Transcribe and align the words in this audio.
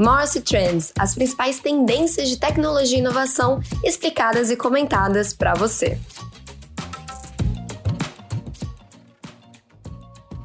Morse 0.00 0.40
Trends, 0.40 0.94
as 0.98 1.14
principais 1.14 1.60
tendências 1.60 2.30
de 2.30 2.38
tecnologia 2.38 2.96
e 2.96 3.00
inovação 3.00 3.60
explicadas 3.84 4.50
e 4.50 4.56
comentadas 4.56 5.34
para 5.34 5.52
você. 5.52 5.98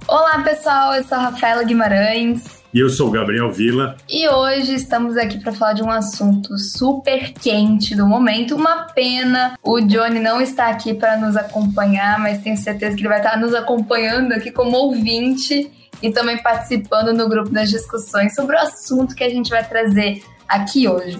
Olá 0.05 0.39
pessoal, 0.43 0.93
eu 0.95 1.03
sou 1.05 1.17
a 1.17 1.21
Rafaela 1.21 1.63
Guimarães. 1.63 2.61
E 2.73 2.79
eu 2.81 2.89
sou 2.89 3.07
o 3.07 3.11
Gabriel 3.11 3.49
Vila. 3.49 3.95
E 4.09 4.27
hoje 4.27 4.75
estamos 4.75 5.15
aqui 5.15 5.39
para 5.39 5.53
falar 5.53 5.71
de 5.71 5.81
um 5.81 5.89
assunto 5.89 6.57
super 6.57 7.31
quente 7.31 7.95
do 7.95 8.05
momento. 8.05 8.57
Uma 8.57 8.87
pena 8.87 9.57
o 9.63 9.79
Johnny 9.79 10.19
não 10.19 10.41
está 10.41 10.67
aqui 10.67 10.93
para 10.93 11.15
nos 11.15 11.37
acompanhar, 11.37 12.19
mas 12.19 12.43
tenho 12.43 12.57
certeza 12.57 12.93
que 12.93 13.01
ele 13.03 13.07
vai 13.07 13.19
estar 13.19 13.39
nos 13.39 13.53
acompanhando 13.53 14.33
aqui 14.33 14.51
como 14.51 14.75
ouvinte 14.75 15.71
e 16.01 16.11
também 16.11 16.41
participando 16.41 17.13
no 17.13 17.27
grupo 17.27 17.49
das 17.49 17.69
discussões 17.69 18.35
sobre 18.35 18.55
o 18.55 18.59
assunto 18.59 19.15
que 19.15 19.23
a 19.23 19.29
gente 19.29 19.49
vai 19.49 19.67
trazer 19.67 20.23
aqui 20.47 20.87
hoje. 20.87 21.19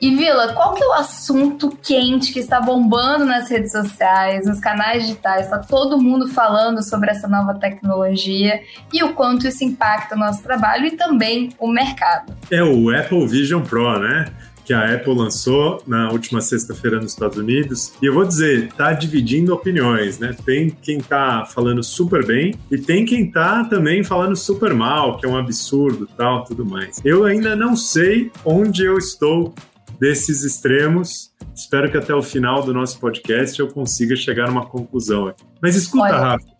E 0.00 0.14
Vila, 0.14 0.52
qual 0.52 0.74
que 0.74 0.82
é 0.82 0.86
o 0.86 0.92
assunto 0.92 1.76
quente 1.82 2.32
que 2.32 2.38
está 2.38 2.60
bombando 2.60 3.24
nas 3.24 3.50
redes 3.50 3.72
sociais, 3.72 4.46
nos 4.46 4.60
canais 4.60 5.02
digitais? 5.02 5.46
Está 5.46 5.58
todo 5.58 6.00
mundo 6.00 6.28
falando 6.28 6.84
sobre 6.88 7.10
essa 7.10 7.26
nova 7.26 7.54
tecnologia 7.54 8.60
e 8.92 9.02
o 9.02 9.12
quanto 9.12 9.48
isso 9.48 9.64
impacta 9.64 10.14
o 10.14 10.18
nosso 10.18 10.40
trabalho 10.40 10.86
e 10.86 10.92
também 10.92 11.48
o 11.58 11.66
mercado. 11.66 12.32
É 12.48 12.62
o 12.62 12.96
Apple 12.96 13.26
Vision 13.26 13.62
Pro, 13.62 13.98
né? 13.98 14.26
Que 14.68 14.74
a 14.74 14.94
Apple 14.94 15.14
lançou 15.14 15.82
na 15.86 16.12
última 16.12 16.42
sexta-feira 16.42 17.00
nos 17.00 17.12
Estados 17.12 17.38
Unidos. 17.38 17.94
E 18.02 18.04
eu 18.04 18.12
vou 18.12 18.26
dizer, 18.26 18.70
tá 18.74 18.92
dividindo 18.92 19.54
opiniões, 19.54 20.18
né? 20.18 20.36
Tem 20.44 20.68
quem 20.68 21.00
tá 21.00 21.46
falando 21.46 21.82
super 21.82 22.22
bem 22.26 22.54
e 22.70 22.76
tem 22.76 23.06
quem 23.06 23.30
tá 23.30 23.64
também 23.64 24.04
falando 24.04 24.36
super 24.36 24.74
mal, 24.74 25.16
que 25.16 25.24
é 25.24 25.28
um 25.28 25.38
absurdo, 25.38 26.06
tal, 26.14 26.44
tudo 26.44 26.66
mais. 26.66 27.00
Eu 27.02 27.24
ainda 27.24 27.56
não 27.56 27.74
sei 27.74 28.30
onde 28.44 28.84
eu 28.84 28.98
estou 28.98 29.54
desses 29.98 30.44
extremos. 30.44 31.32
Espero 31.56 31.90
que 31.90 31.96
até 31.96 32.14
o 32.14 32.22
final 32.22 32.62
do 32.62 32.74
nosso 32.74 33.00
podcast 33.00 33.58
eu 33.58 33.68
consiga 33.68 34.14
chegar 34.16 34.48
a 34.48 34.52
uma 34.52 34.66
conclusão. 34.66 35.32
Mas 35.62 35.76
escuta, 35.76 36.04
Olha. 36.04 36.18
Rafa, 36.18 36.57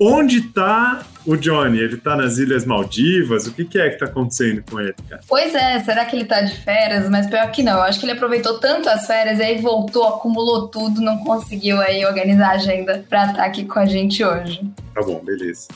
onde 0.00 0.38
está 0.38 1.02
o 1.26 1.36
Johnny? 1.36 1.78
Ele 1.78 1.94
está 1.94 2.16
nas 2.16 2.38
Ilhas 2.38 2.64
Maldivas? 2.64 3.46
O 3.46 3.52
que, 3.52 3.64
que 3.64 3.78
é 3.78 3.88
que 3.88 3.94
está 3.94 4.06
acontecendo 4.06 4.62
com 4.68 4.80
ele, 4.80 4.94
cara? 5.08 5.22
Pois 5.28 5.54
é, 5.54 5.78
será 5.80 6.04
que 6.04 6.16
ele 6.16 6.22
está 6.24 6.40
de 6.40 6.56
férias? 6.60 7.08
Mas 7.08 7.26
pior 7.26 7.50
que 7.50 7.62
não. 7.62 7.74
Eu 7.74 7.82
acho 7.82 7.98
que 7.98 8.06
ele 8.06 8.12
aproveitou 8.12 8.58
tanto 8.58 8.88
as 8.88 9.06
férias 9.06 9.38
e 9.38 9.42
aí 9.42 9.60
voltou, 9.60 10.06
acumulou 10.06 10.68
tudo, 10.68 11.00
não 11.00 11.18
conseguiu 11.18 11.80
aí 11.80 12.04
organizar 12.04 12.50
a 12.50 12.54
agenda 12.54 13.04
para 13.08 13.26
estar 13.26 13.36
tá 13.36 13.44
aqui 13.44 13.64
com 13.64 13.78
a 13.78 13.86
gente 13.86 14.24
hoje. 14.24 14.60
Tá 14.94 15.02
bom, 15.02 15.22
beleza. 15.24 15.68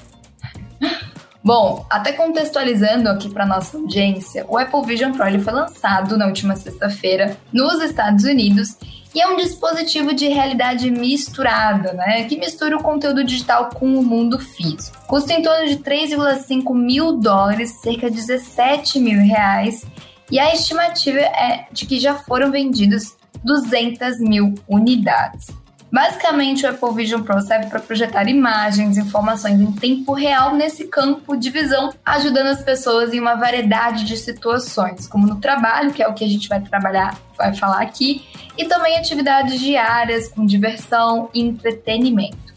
Bom, 1.42 1.86
até 1.88 2.12
contextualizando 2.12 3.08
aqui 3.08 3.30
para 3.30 3.46
nossa 3.46 3.78
audiência, 3.78 4.44
o 4.48 4.58
Apple 4.58 4.84
Vision 4.84 5.12
Pro 5.12 5.26
ele 5.26 5.38
foi 5.38 5.52
lançado 5.52 6.16
na 6.16 6.26
última 6.26 6.56
sexta-feira 6.56 7.38
nos 7.52 7.80
Estados 7.80 8.24
Unidos 8.24 8.76
e 9.14 9.20
é 9.20 9.26
um 9.26 9.36
dispositivo 9.36 10.14
de 10.14 10.28
realidade 10.28 10.90
misturada, 10.90 11.92
né? 11.92 12.24
Que 12.24 12.38
mistura 12.38 12.76
o 12.76 12.82
conteúdo 12.82 13.24
digital 13.24 13.70
com 13.70 13.98
o 13.98 14.02
mundo 14.02 14.38
físico. 14.38 14.96
Custa 15.06 15.32
em 15.32 15.42
torno 15.42 15.66
de 15.66 15.78
3,5 15.78 16.74
mil 16.74 17.12
dólares, 17.12 17.80
cerca 17.80 18.10
de 18.10 18.16
17 18.16 19.00
mil 19.00 19.20
reais, 19.20 19.86
e 20.30 20.38
a 20.38 20.52
estimativa 20.52 21.20
é 21.20 21.66
de 21.72 21.86
que 21.86 21.98
já 21.98 22.14
foram 22.14 22.50
vendidos 22.50 23.16
200 23.42 24.20
mil 24.20 24.54
unidades. 24.68 25.48
Basicamente, 25.90 26.66
o 26.66 26.70
Apple 26.70 26.94
Vision 26.94 27.22
Pro 27.22 27.40
serve 27.40 27.66
para 27.66 27.80
projetar 27.80 28.28
imagens, 28.28 28.98
informações 28.98 29.58
em 29.60 29.72
tempo 29.72 30.12
real 30.12 30.54
nesse 30.54 30.86
campo 30.86 31.36
de 31.36 31.48
visão, 31.50 31.92
ajudando 32.04 32.48
as 32.48 32.62
pessoas 32.62 33.12
em 33.14 33.20
uma 33.20 33.34
variedade 33.34 34.04
de 34.04 34.16
situações, 34.16 35.06
como 35.06 35.26
no 35.26 35.40
trabalho, 35.40 35.92
que 35.92 36.02
é 36.02 36.08
o 36.08 36.12
que 36.12 36.24
a 36.24 36.28
gente 36.28 36.48
vai 36.48 36.60
trabalhar, 36.60 37.18
vai 37.36 37.54
falar 37.54 37.80
aqui, 37.80 38.26
e 38.56 38.66
também 38.66 38.98
atividades 38.98 39.58
diárias 39.58 40.28
com 40.28 40.44
diversão 40.44 41.30
e 41.32 41.40
entretenimento. 41.40 42.48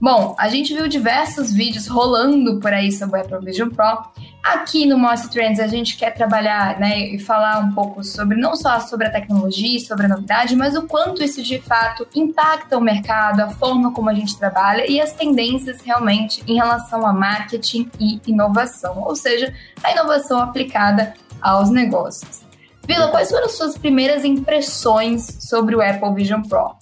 Bom, 0.00 0.34
a 0.36 0.48
gente 0.48 0.74
viu 0.74 0.88
diversos 0.88 1.52
vídeos 1.52 1.86
rolando 1.86 2.58
por 2.58 2.72
aí 2.72 2.90
sobre 2.90 3.20
o 3.20 3.22
Apple 3.22 3.44
Vision 3.44 3.70
Pro. 3.70 4.02
Aqui 4.42 4.84
no 4.86 4.98
Monster 4.98 5.30
Trends 5.30 5.60
a 5.60 5.68
gente 5.68 5.96
quer 5.96 6.12
trabalhar 6.12 6.78
né, 6.80 6.98
e 6.98 7.18
falar 7.18 7.60
um 7.60 7.72
pouco 7.72 8.02
sobre 8.02 8.36
não 8.36 8.56
só 8.56 8.80
sobre 8.80 9.06
a 9.06 9.10
tecnologia, 9.10 9.78
sobre 9.78 10.06
a 10.06 10.08
novidade, 10.08 10.56
mas 10.56 10.74
o 10.74 10.82
quanto 10.82 11.22
isso 11.22 11.40
de 11.42 11.60
fato 11.60 12.08
impacta 12.12 12.76
o 12.76 12.80
mercado, 12.80 13.40
a 13.40 13.50
forma 13.50 13.92
como 13.92 14.10
a 14.10 14.14
gente 14.14 14.36
trabalha 14.36 14.90
e 14.90 15.00
as 15.00 15.12
tendências 15.12 15.80
realmente 15.82 16.42
em 16.48 16.56
relação 16.56 17.06
a 17.06 17.12
marketing 17.12 17.88
e 18.00 18.20
inovação, 18.26 19.02
ou 19.04 19.14
seja, 19.14 19.54
a 19.82 19.92
inovação 19.92 20.40
aplicada 20.40 21.14
aos 21.40 21.70
negócios. 21.70 22.42
Vila, 22.84 23.08
quais 23.08 23.30
foram 23.30 23.46
as 23.46 23.52
suas 23.52 23.78
primeiras 23.78 24.24
impressões 24.24 25.24
sobre 25.48 25.76
o 25.76 25.80
Apple 25.80 26.14
Vision 26.14 26.42
Pro? 26.42 26.74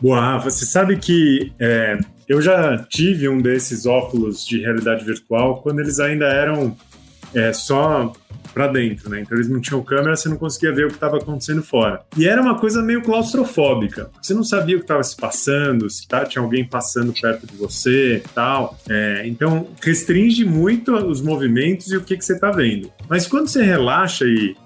Boa, 0.00 0.38
você 0.38 0.64
sabe 0.64 0.96
que 0.96 1.52
é, 1.58 1.98
eu 2.28 2.40
já 2.40 2.78
tive 2.88 3.28
um 3.28 3.40
desses 3.40 3.86
óculos 3.86 4.46
de 4.46 4.60
realidade 4.60 5.04
virtual 5.04 5.60
quando 5.62 5.80
eles 5.80 5.98
ainda 5.98 6.26
eram 6.26 6.76
é, 7.34 7.52
só 7.52 8.12
para 8.52 8.66
dentro, 8.66 9.08
né? 9.08 9.20
Então 9.20 9.36
eles 9.36 9.48
não 9.48 9.60
tinham 9.60 9.82
câmera, 9.82 10.16
você 10.16 10.28
não 10.28 10.36
conseguia 10.36 10.72
ver 10.72 10.86
o 10.86 10.88
que 10.88 10.94
estava 10.94 11.18
acontecendo 11.18 11.62
fora. 11.62 12.00
E 12.16 12.26
era 12.26 12.40
uma 12.40 12.58
coisa 12.58 12.82
meio 12.82 13.02
claustrofóbica. 13.02 14.10
Você 14.20 14.34
não 14.34 14.42
sabia 14.42 14.76
o 14.76 14.78
que 14.78 14.84
estava 14.84 15.02
se 15.02 15.16
passando, 15.16 15.88
se 15.88 16.06
tá, 16.08 16.24
tinha 16.24 16.42
alguém 16.42 16.66
passando 16.66 17.12
perto 17.12 17.46
de 17.46 17.56
você, 17.56 18.22
tal. 18.34 18.76
É, 18.88 19.22
então 19.26 19.68
restringe 19.80 20.44
muito 20.44 20.94
os 20.94 21.20
movimentos 21.20 21.92
e 21.92 21.96
o 21.96 22.00
que, 22.00 22.16
que 22.16 22.24
você 22.24 22.34
está 22.34 22.50
vendo. 22.50 22.90
Mas 23.08 23.26
quando 23.26 23.48
você 23.48 23.62
relaxa 23.62 24.24
e, 24.24 24.56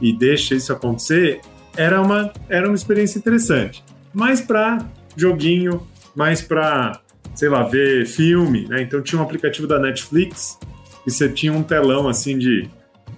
e 0.00 0.12
deixa 0.16 0.54
isso 0.54 0.72
acontecer, 0.72 1.40
era 1.76 2.00
uma, 2.00 2.32
era 2.48 2.68
uma 2.68 2.76
experiência 2.76 3.18
interessante. 3.18 3.82
Mais 4.12 4.40
para 4.40 4.86
joguinho, 5.16 5.86
mais 6.14 6.42
para 6.42 7.00
sei 7.34 7.48
lá, 7.48 7.62
ver 7.62 8.06
filme, 8.06 8.66
né? 8.68 8.82
Então 8.82 9.00
tinha 9.00 9.18
um 9.20 9.24
aplicativo 9.24 9.66
da 9.66 9.78
Netflix 9.78 10.58
e 11.06 11.10
você 11.10 11.28
tinha 11.28 11.52
um 11.52 11.62
telão 11.62 12.08
assim 12.08 12.38
de 12.38 12.68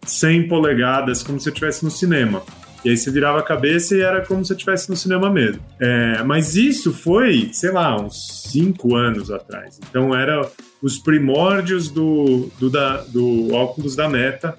100 0.06 0.48
polegadas, 0.48 1.22
como 1.22 1.38
se 1.38 1.44
você 1.44 1.50
estivesse 1.50 1.84
no 1.84 1.90
cinema. 1.90 2.42
E 2.84 2.90
aí 2.90 2.96
você 2.96 3.10
virava 3.10 3.38
a 3.38 3.42
cabeça 3.42 3.94
e 3.94 4.00
era 4.00 4.22
como 4.22 4.44
se 4.44 4.52
estivesse 4.52 4.90
no 4.90 4.96
cinema 4.96 5.30
mesmo. 5.30 5.62
É, 5.78 6.22
mas 6.24 6.56
isso 6.56 6.92
foi, 6.92 7.50
sei 7.52 7.70
lá, 7.70 8.00
uns 8.00 8.42
5 8.50 8.96
anos 8.96 9.30
atrás. 9.30 9.78
Então 9.88 10.14
era 10.14 10.48
os 10.82 10.98
primórdios 10.98 11.88
do, 11.88 12.50
do, 12.58 12.68
da, 12.68 13.02
do 13.02 13.54
óculos 13.54 13.94
da 13.94 14.08
Meta, 14.08 14.56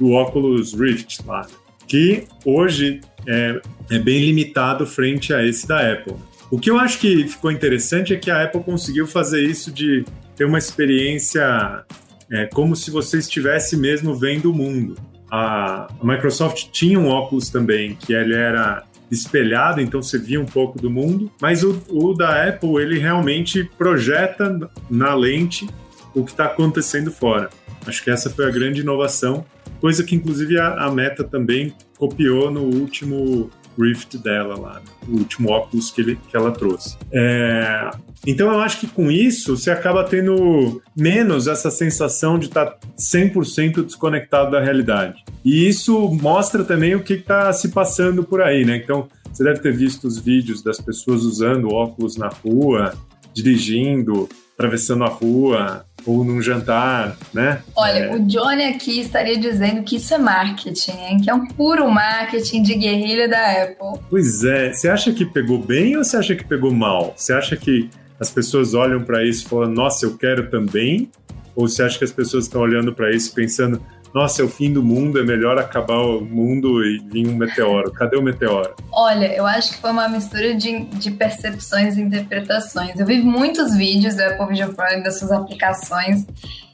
do 0.00 0.12
óculos 0.12 0.72
Rift 0.72 1.20
lá, 1.26 1.46
que 1.86 2.24
hoje 2.44 3.00
é, 3.26 3.60
é 3.90 3.98
bem 3.98 4.20
limitado 4.20 4.86
frente 4.86 5.34
a 5.34 5.44
esse 5.44 5.68
da 5.68 5.92
Apple. 5.92 6.14
O 6.50 6.58
que 6.58 6.70
eu 6.70 6.78
acho 6.78 6.98
que 6.98 7.26
ficou 7.26 7.50
interessante 7.50 8.14
é 8.14 8.16
que 8.16 8.30
a 8.30 8.44
Apple 8.44 8.62
conseguiu 8.62 9.06
fazer 9.06 9.42
isso 9.42 9.70
de 9.70 10.04
ter 10.34 10.44
uma 10.44 10.58
experiência 10.58 11.84
é, 12.30 12.46
como 12.46 12.74
se 12.74 12.90
você 12.90 13.18
estivesse 13.18 13.76
mesmo 13.76 14.14
vendo 14.14 14.50
o 14.50 14.54
mundo. 14.54 14.96
A, 15.30 15.88
Microsoft 16.02 16.68
tinha 16.70 16.98
um 16.98 17.08
óculos 17.08 17.50
também, 17.50 17.94
que 17.94 18.12
ele 18.12 18.34
era 18.34 18.84
espelhado, 19.10 19.80
então 19.80 20.02
você 20.02 20.18
via 20.18 20.40
um 20.40 20.46
pouco 20.46 20.80
do 20.80 20.90
mundo, 20.90 21.30
mas 21.40 21.62
o, 21.62 21.80
o 21.88 22.12
da 22.12 22.48
Apple, 22.48 22.76
ele 22.76 22.98
realmente 22.98 23.64
projeta 23.78 24.68
na 24.90 25.14
lente 25.14 25.66
o 26.14 26.24
que 26.24 26.32
está 26.32 26.46
acontecendo 26.46 27.10
fora. 27.10 27.50
Acho 27.86 28.02
que 28.02 28.10
essa 28.10 28.28
foi 28.28 28.46
a 28.46 28.50
grande 28.50 28.80
inovação, 28.80 29.44
coisa 29.80 30.02
que 30.02 30.16
inclusive 30.16 30.58
a, 30.58 30.84
a 30.84 30.90
Meta 30.90 31.22
também 31.22 31.72
copiou 31.96 32.50
no 32.50 32.62
último 32.62 33.50
Rift 33.78 34.18
dela 34.18 34.58
lá, 34.58 34.82
o 35.08 35.18
último 35.18 35.50
óculos 35.50 35.90
que, 35.90 36.00
ele, 36.00 36.18
que 36.28 36.36
ela 36.36 36.50
trouxe. 36.50 36.96
É, 37.12 37.90
então 38.26 38.52
eu 38.52 38.60
acho 38.60 38.80
que 38.80 38.86
com 38.86 39.10
isso 39.10 39.56
você 39.56 39.70
acaba 39.70 40.04
tendo 40.04 40.82
menos 40.96 41.46
essa 41.46 41.70
sensação 41.70 42.38
de 42.38 42.46
estar 42.46 42.66
tá 42.66 42.78
100% 42.98 43.84
desconectado 43.84 44.50
da 44.50 44.60
realidade. 44.60 45.24
E 45.44 45.68
isso 45.68 46.08
mostra 46.20 46.64
também 46.64 46.94
o 46.94 47.02
que 47.02 47.14
está 47.14 47.52
se 47.52 47.68
passando 47.68 48.24
por 48.24 48.42
aí, 48.42 48.64
né? 48.64 48.76
Então 48.76 49.08
você 49.32 49.44
deve 49.44 49.60
ter 49.60 49.72
visto 49.72 50.06
os 50.06 50.18
vídeos 50.18 50.62
das 50.62 50.80
pessoas 50.80 51.22
usando 51.22 51.68
óculos 51.68 52.16
na 52.16 52.28
rua, 52.28 52.94
dirigindo, 53.34 54.28
atravessando 54.56 55.04
a 55.04 55.08
rua, 55.08 55.84
ou 56.06 56.24
num 56.24 56.40
jantar, 56.40 57.16
né? 57.34 57.62
Olha, 57.74 57.98
é. 57.98 58.14
o 58.14 58.20
Johnny 58.26 58.64
aqui 58.64 59.00
estaria 59.00 59.36
dizendo 59.36 59.82
que 59.82 59.96
isso 59.96 60.14
é 60.14 60.18
marketing, 60.18 60.92
hein? 60.92 61.20
que 61.20 61.28
é 61.28 61.34
um 61.34 61.46
puro 61.46 61.90
marketing 61.90 62.62
de 62.62 62.74
guerrilha 62.74 63.28
da 63.28 63.64
Apple. 63.64 64.00
Pois 64.08 64.44
é, 64.44 64.72
você 64.72 64.88
acha 64.88 65.12
que 65.12 65.26
pegou 65.26 65.58
bem 65.58 65.96
ou 65.96 66.04
você 66.04 66.16
acha 66.16 66.34
que 66.34 66.44
pegou 66.44 66.72
mal? 66.72 67.12
Você 67.16 67.32
acha 67.32 67.56
que 67.56 67.90
as 68.20 68.30
pessoas 68.30 68.72
olham 68.72 69.02
para 69.02 69.24
isso 69.24 69.44
e 69.44 69.48
falam, 69.48 69.70
nossa, 69.70 70.06
eu 70.06 70.16
quero 70.16 70.48
também? 70.48 71.10
Ou 71.54 71.68
você 71.68 71.82
acha 71.82 71.98
que 71.98 72.04
as 72.04 72.12
pessoas 72.12 72.44
estão 72.44 72.60
olhando 72.60 72.94
para 72.94 73.10
isso 73.14 73.34
pensando, 73.34 73.82
nossa, 74.16 74.40
é 74.40 74.44
o 74.46 74.48
fim 74.48 74.72
do 74.72 74.82
mundo, 74.82 75.20
é 75.20 75.22
melhor 75.22 75.58
acabar 75.58 75.98
o 75.98 76.22
mundo 76.22 76.82
e 76.82 77.00
vir 77.00 77.28
um 77.28 77.36
meteoro. 77.36 77.92
Cadê 77.92 78.16
o 78.16 78.22
meteoro? 78.22 78.74
Olha, 78.90 79.26
eu 79.36 79.46
acho 79.46 79.74
que 79.74 79.78
foi 79.78 79.90
uma 79.90 80.08
mistura 80.08 80.54
de, 80.54 80.86
de 80.86 81.10
percepções 81.10 81.98
e 81.98 82.00
interpretações. 82.00 82.98
Eu 82.98 83.04
vi 83.04 83.20
muitos 83.20 83.76
vídeos 83.76 84.14
do 84.14 84.22
Apple 84.22 84.46
Vision 84.46 84.72
Pro 84.72 84.86
e 84.86 85.02
das 85.02 85.18
suas 85.18 85.30
aplicações, 85.30 86.24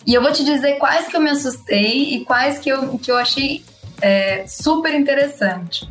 e 0.07 0.15
eu 0.15 0.23
vou 0.23 0.31
te 0.31 0.45
dizer 0.45 0.75
quais 0.79 1.09
que 1.09 1.17
eu 1.17 1.21
me 1.21 1.31
assustei 1.31 2.15
e 2.15 2.25
quais 2.25 2.61
que 2.61 2.71
eu, 2.71 2.97
que 2.97 3.11
eu 3.11 3.17
achei 3.17 3.65
é, 4.01 4.47
super 4.47 4.95
interessante. 4.95 5.91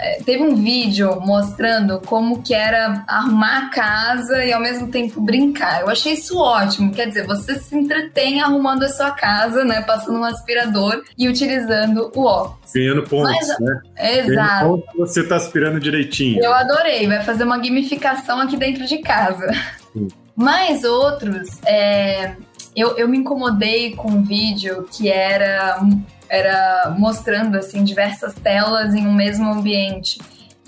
É, 0.00 0.22
teve 0.22 0.42
um 0.42 0.54
vídeo 0.54 1.20
mostrando 1.20 2.00
como 2.06 2.42
que 2.42 2.54
era 2.54 3.04
arrumar 3.06 3.66
a 3.66 3.70
casa 3.70 4.44
e 4.44 4.52
ao 4.52 4.60
mesmo 4.60 4.88
tempo 4.88 5.20
brincar. 5.20 5.80
Eu 5.80 5.88
achei 5.88 6.12
isso 6.12 6.38
ótimo. 6.38 6.92
Quer 6.92 7.08
dizer, 7.08 7.26
você 7.26 7.58
se 7.58 7.76
entretém 7.76 8.40
arrumando 8.40 8.84
a 8.84 8.88
sua 8.88 9.10
casa, 9.10 9.64
né? 9.64 9.82
Passando 9.82 10.18
um 10.18 10.24
aspirador 10.24 11.02
e 11.16 11.28
utilizando 11.28 12.10
o 12.14 12.24
óculos. 12.24 12.72
Ganhando 12.72 13.02
pontos, 13.02 13.48
Mas, 13.48 13.60
né? 13.60 13.80
Exato. 13.98 14.66
Pontos, 14.66 14.94
você 14.96 15.26
tá 15.26 15.36
aspirando 15.36 15.80
direitinho. 15.80 16.42
Eu 16.42 16.54
adorei. 16.54 17.06
Vai 17.06 17.22
fazer 17.22 17.44
uma 17.44 17.58
gamificação 17.58 18.40
aqui 18.40 18.56
dentro 18.56 18.86
de 18.86 18.98
casa. 18.98 19.48
Sim. 19.92 20.08
Mas 20.40 20.84
outros, 20.84 21.48
é, 21.66 22.36
eu, 22.76 22.96
eu 22.96 23.08
me 23.08 23.18
incomodei 23.18 23.96
com 23.96 24.08
um 24.08 24.22
vídeo 24.22 24.86
que 24.88 25.08
era 25.08 25.80
era 26.28 26.94
mostrando 26.98 27.56
assim 27.56 27.84
diversas 27.84 28.34
telas 28.34 28.94
em 28.94 29.06
um 29.06 29.14
mesmo 29.14 29.50
ambiente. 29.50 30.18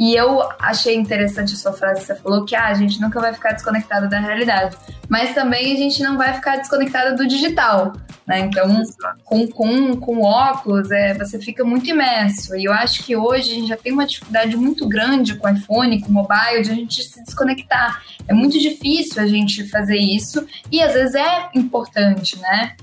E 0.01 0.15
eu 0.15 0.41
achei 0.59 0.97
interessante 0.97 1.53
a 1.53 1.57
sua 1.59 1.75
frase 1.75 2.01
que 2.01 2.07
você 2.07 2.15
falou 2.15 2.47
que 2.47 2.57
ah, 2.57 2.69
a 2.69 2.75
gente 2.75 2.99
nunca 2.99 3.21
vai 3.21 3.35
ficar 3.35 3.53
desconectado 3.53 4.09
da 4.09 4.19
realidade, 4.19 4.75
mas 5.11 5.35
também 5.35 5.75
a 5.75 5.77
gente 5.77 6.03
não 6.03 6.17
vai 6.17 6.33
ficar 6.33 6.57
desconectado 6.57 7.15
do 7.15 7.29
digital, 7.29 7.93
né? 8.27 8.41
Então, 8.41 8.83
com, 9.27 9.47
com, 9.47 9.97
com 9.97 10.23
óculos, 10.23 10.91
é, 10.91 11.13
você 11.13 11.39
fica 11.39 11.63
muito 11.65 11.91
imerso. 11.91 12.57
E 12.57 12.65
eu 12.65 12.73
acho 12.73 13.05
que 13.05 13.15
hoje 13.15 13.53
a 13.53 13.55
gente 13.57 13.69
já 13.69 13.77
tem 13.77 13.93
uma 13.93 14.07
dificuldade 14.07 14.57
muito 14.57 14.89
grande 14.89 15.35
com 15.35 15.47
iPhone, 15.47 16.01
com 16.01 16.11
mobile, 16.11 16.63
de 16.63 16.71
a 16.71 16.75
gente 16.75 17.03
se 17.03 17.23
desconectar. 17.23 18.03
É 18.27 18.33
muito 18.33 18.59
difícil 18.59 19.23
a 19.23 19.27
gente 19.27 19.69
fazer 19.69 19.99
isso 19.99 20.47
e 20.73 20.81
às 20.81 20.95
vezes 20.95 21.15
é 21.15 21.51
importante, 21.55 22.39
né? 22.39 22.75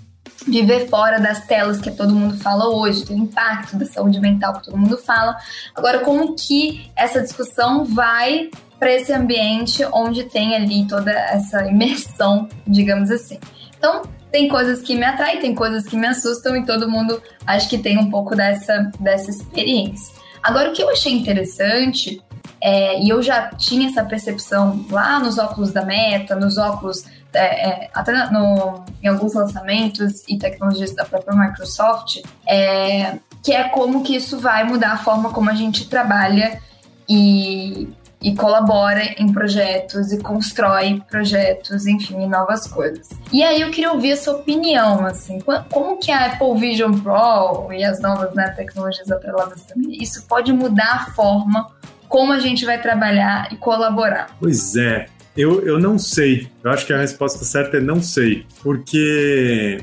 Viver 0.47 0.87
fora 0.87 1.19
das 1.19 1.45
telas 1.45 1.79
que 1.79 1.91
todo 1.91 2.13
mundo 2.13 2.37
fala 2.37 2.69
hoje, 2.69 3.05
tem 3.05 3.17
impacto 3.17 3.75
da 3.75 3.85
saúde 3.85 4.19
mental 4.19 4.53
que 4.53 4.65
todo 4.65 4.77
mundo 4.77 4.97
fala. 4.97 5.37
Agora, 5.75 5.99
como 5.99 6.35
que 6.35 6.89
essa 6.95 7.21
discussão 7.21 7.83
vai 7.83 8.49
para 8.79 8.91
esse 8.91 9.11
ambiente 9.11 9.83
onde 9.91 10.23
tem 10.23 10.55
ali 10.55 10.87
toda 10.87 11.11
essa 11.11 11.65
imersão, 11.65 12.47
digamos 12.65 13.11
assim. 13.11 13.39
Então, 13.77 14.03
tem 14.31 14.47
coisas 14.47 14.81
que 14.81 14.95
me 14.95 15.03
atraem, 15.03 15.39
tem 15.39 15.55
coisas 15.55 15.85
que 15.85 15.95
me 15.95 16.07
assustam 16.07 16.55
e 16.55 16.65
todo 16.65 16.89
mundo 16.89 17.21
acho 17.45 17.69
que 17.69 17.77
tem 17.77 17.97
um 17.97 18.09
pouco 18.09 18.35
dessa, 18.35 18.91
dessa 18.99 19.29
experiência. 19.29 20.15
Agora, 20.43 20.69
o 20.69 20.73
que 20.73 20.81
eu 20.81 20.89
achei 20.89 21.11
interessante, 21.11 22.21
é, 22.61 22.99
e 23.01 23.09
eu 23.09 23.21
já 23.21 23.49
tinha 23.49 23.89
essa 23.89 24.03
percepção 24.03 24.85
lá 24.89 25.19
nos 25.19 25.37
óculos 25.37 25.71
da 25.71 25.85
Meta, 25.85 26.35
nos 26.35 26.57
óculos 26.57 27.05
é, 27.33 27.69
é, 27.85 27.89
até 27.93 28.11
no, 28.31 28.83
em 29.03 29.07
alguns 29.07 29.33
lançamentos 29.33 30.23
e 30.27 30.37
tecnologias 30.37 30.95
da 30.95 31.05
própria 31.05 31.35
Microsoft, 31.35 32.21
é, 32.47 33.19
que 33.43 33.53
é 33.53 33.69
como 33.69 34.03
que 34.03 34.15
isso 34.15 34.39
vai 34.39 34.63
mudar 34.63 34.93
a 34.93 34.97
forma 34.97 35.31
como 35.31 35.49
a 35.49 35.53
gente 35.53 35.87
trabalha 35.87 36.59
e, 37.07 37.87
e 38.21 38.33
colabora 38.33 39.03
em 39.21 39.31
projetos 39.31 40.11
e 40.11 40.17
constrói 40.17 41.01
projetos, 41.09 41.85
enfim, 41.85 42.25
novas 42.25 42.65
coisas. 42.65 43.09
E 43.31 43.43
aí 43.43 43.61
eu 43.61 43.69
queria 43.69 43.91
ouvir 43.91 44.13
a 44.13 44.17
sua 44.17 44.37
opinião, 44.37 45.05
assim, 45.05 45.39
como 45.69 45.97
que 45.97 46.11
a 46.11 46.25
Apple 46.25 46.57
Vision 46.57 46.93
Pro 46.99 47.71
e 47.71 47.83
as 47.83 48.01
novas 48.01 48.33
né, 48.33 48.49
tecnologias 48.49 49.11
atreladas 49.11 49.61
também, 49.63 50.01
isso 50.01 50.25
pode 50.27 50.51
mudar 50.51 50.93
a 50.93 51.11
forma 51.11 51.67
como 52.07 52.33
a 52.33 52.39
gente 52.39 52.65
vai 52.65 52.81
trabalhar 52.81 53.51
e 53.51 53.57
colaborar? 53.57 54.35
Pois 54.39 54.75
é, 54.75 55.07
eu, 55.35 55.61
eu 55.65 55.79
não 55.79 55.99
sei. 55.99 56.47
Eu 56.63 56.71
acho 56.71 56.85
que 56.85 56.93
a 56.93 56.97
resposta 56.97 57.45
certa 57.45 57.77
é 57.77 57.79
não 57.79 58.01
sei. 58.01 58.45
Porque 58.63 59.79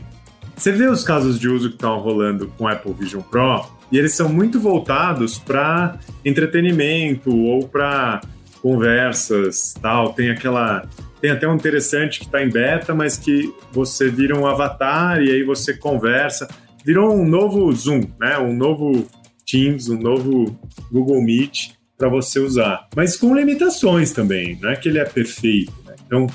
você 0.56 0.72
vê 0.72 0.88
os 0.88 1.04
casos 1.04 1.38
de 1.38 1.48
uso 1.48 1.68
que 1.68 1.76
estão 1.76 1.98
rolando 1.98 2.48
com 2.58 2.66
Apple 2.66 2.92
Vision 2.92 3.22
Pro 3.22 3.66
e 3.90 3.98
eles 3.98 4.14
são 4.14 4.28
muito 4.28 4.58
voltados 4.58 5.38
para 5.38 5.98
entretenimento 6.24 7.34
ou 7.34 7.68
para 7.68 8.20
conversas, 8.60 9.74
tal. 9.80 10.12
Tem 10.12 10.30
aquela 10.30 10.88
tem 11.20 11.30
até 11.30 11.48
um 11.48 11.54
interessante 11.54 12.18
que 12.18 12.26
está 12.26 12.42
em 12.42 12.50
beta, 12.50 12.94
mas 12.94 13.16
que 13.16 13.54
você 13.72 14.10
vira 14.10 14.38
um 14.38 14.46
avatar 14.46 15.22
e 15.22 15.30
aí 15.30 15.42
você 15.42 15.74
conversa. 15.74 16.48
Virou 16.84 17.14
um 17.14 17.24
novo 17.24 17.72
Zoom, 17.72 18.02
né? 18.20 18.36
Um 18.38 18.54
novo 18.54 19.06
Teams, 19.46 19.88
um 19.88 19.98
novo 19.98 20.58
Google 20.92 21.22
Meet 21.22 21.72
para 22.04 22.10
você 22.10 22.38
usar, 22.38 22.86
mas 22.94 23.16
com 23.16 23.34
limitações 23.34 24.12
também, 24.12 24.58
não 24.60 24.68
é 24.68 24.76
que 24.76 24.90
ele 24.90 24.98
é 24.98 25.06
perfeito. 25.06 25.72
Né? 25.86 25.94
Então, 26.06 26.26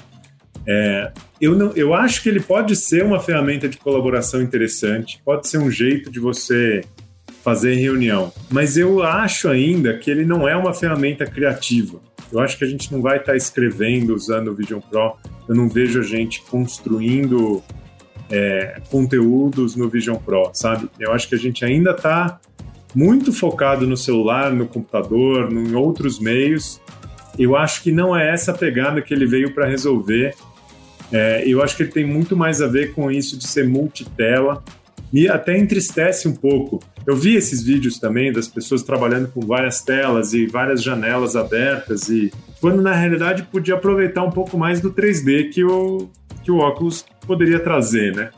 é, 0.66 1.12
eu, 1.40 1.56
não, 1.56 1.72
eu 1.74 1.94
acho 1.94 2.24
que 2.24 2.30
ele 2.30 2.40
pode 2.40 2.76
ser 2.76 3.04
uma 3.04 3.20
ferramenta 3.20 3.70
de 3.70 3.78
colaboração 3.78 4.42
interessante, 4.42 5.22
pode 5.24 5.48
ser 5.48 5.60
um 5.60 5.70
jeito 5.70 6.10
de 6.10 6.20
você 6.20 6.82
fazer 7.44 7.76
reunião, 7.76 8.34
mas 8.50 8.78
eu 8.78 9.04
acho 9.04 9.48
ainda 9.48 9.96
que 9.96 10.10
ele 10.10 10.26
não 10.26 10.48
é 10.50 10.56
uma 10.56 10.74
ferramenta 10.74 11.26
criativa. 11.28 12.00
Eu 12.32 12.40
acho 12.40 12.58
que 12.58 12.64
a 12.64 12.68
gente 12.68 12.92
não 12.92 13.00
vai 13.00 13.18
estar 13.18 13.34
tá 13.34 13.38
escrevendo 13.38 14.16
usando 14.16 14.48
o 14.48 14.56
Vision 14.56 14.80
Pro, 14.80 15.18
eu 15.48 15.54
não 15.54 15.70
vejo 15.70 16.00
a 16.00 16.04
gente 16.04 16.42
construindo 16.50 17.64
é, 18.32 18.82
conteúdos 18.90 19.76
no 19.76 19.88
Vision 19.88 20.18
Pro, 20.18 20.50
sabe? 20.52 20.90
Eu 21.00 21.14
acho 21.14 21.30
que 21.30 21.36
a 21.36 21.40
gente 21.40 21.64
ainda 21.64 21.92
está 21.92 22.40
muito 22.96 23.32
focado 23.32 23.86
no 23.86 23.96
celular, 23.96 24.52
no 24.52 24.68
computador, 24.68 25.52
em 25.52 25.76
outros 25.76 26.20
meios. 26.20 26.82
Eu 27.38 27.56
acho 27.56 27.84
que 27.84 27.92
não 27.92 28.16
é 28.16 28.34
essa 28.34 28.54
pegada 28.54 29.02
que 29.02 29.14
ele 29.14 29.26
veio 29.26 29.54
para 29.54 29.68
resolver. 29.68 30.36
É, 31.12 31.44
eu 31.48 31.64
acho 31.64 31.76
que 31.76 31.84
ele 31.84 31.92
tem 31.92 32.06
muito 32.06 32.36
mais 32.36 32.62
a 32.62 32.68
ver 32.68 32.94
com 32.94 33.12
isso 33.12 33.38
de 33.38 33.48
ser 33.48 33.68
multitela. 33.68 34.64
Me 35.12 35.28
até 35.28 35.58
entristece 35.58 36.28
um 36.28 36.36
pouco. 36.36 36.80
Eu 37.06 37.16
vi 37.16 37.36
esses 37.36 37.64
vídeos 37.64 37.98
também 37.98 38.32
das 38.32 38.48
pessoas 38.48 38.84
trabalhando 38.84 39.28
com 39.30 39.42
várias 39.42 39.82
telas 39.82 40.34
e 40.34 40.46
várias 40.46 40.84
janelas 40.84 41.36
abertas 41.36 42.10
e 42.10 42.32
quando 42.62 42.82
na 42.82 42.94
realidade 42.94 43.44
podia 43.44 43.76
aproveitar 43.76 44.24
um 44.24 44.30
pouco 44.30 44.58
mais 44.58 44.80
do 44.82 44.92
3D 44.92 45.50
que 45.50 45.64
o 45.64 46.10
que 46.44 46.52
o 46.52 46.58
óculos 46.58 47.06
poderia 47.26 47.60
trazer, 47.60 48.16
né? 48.16 48.32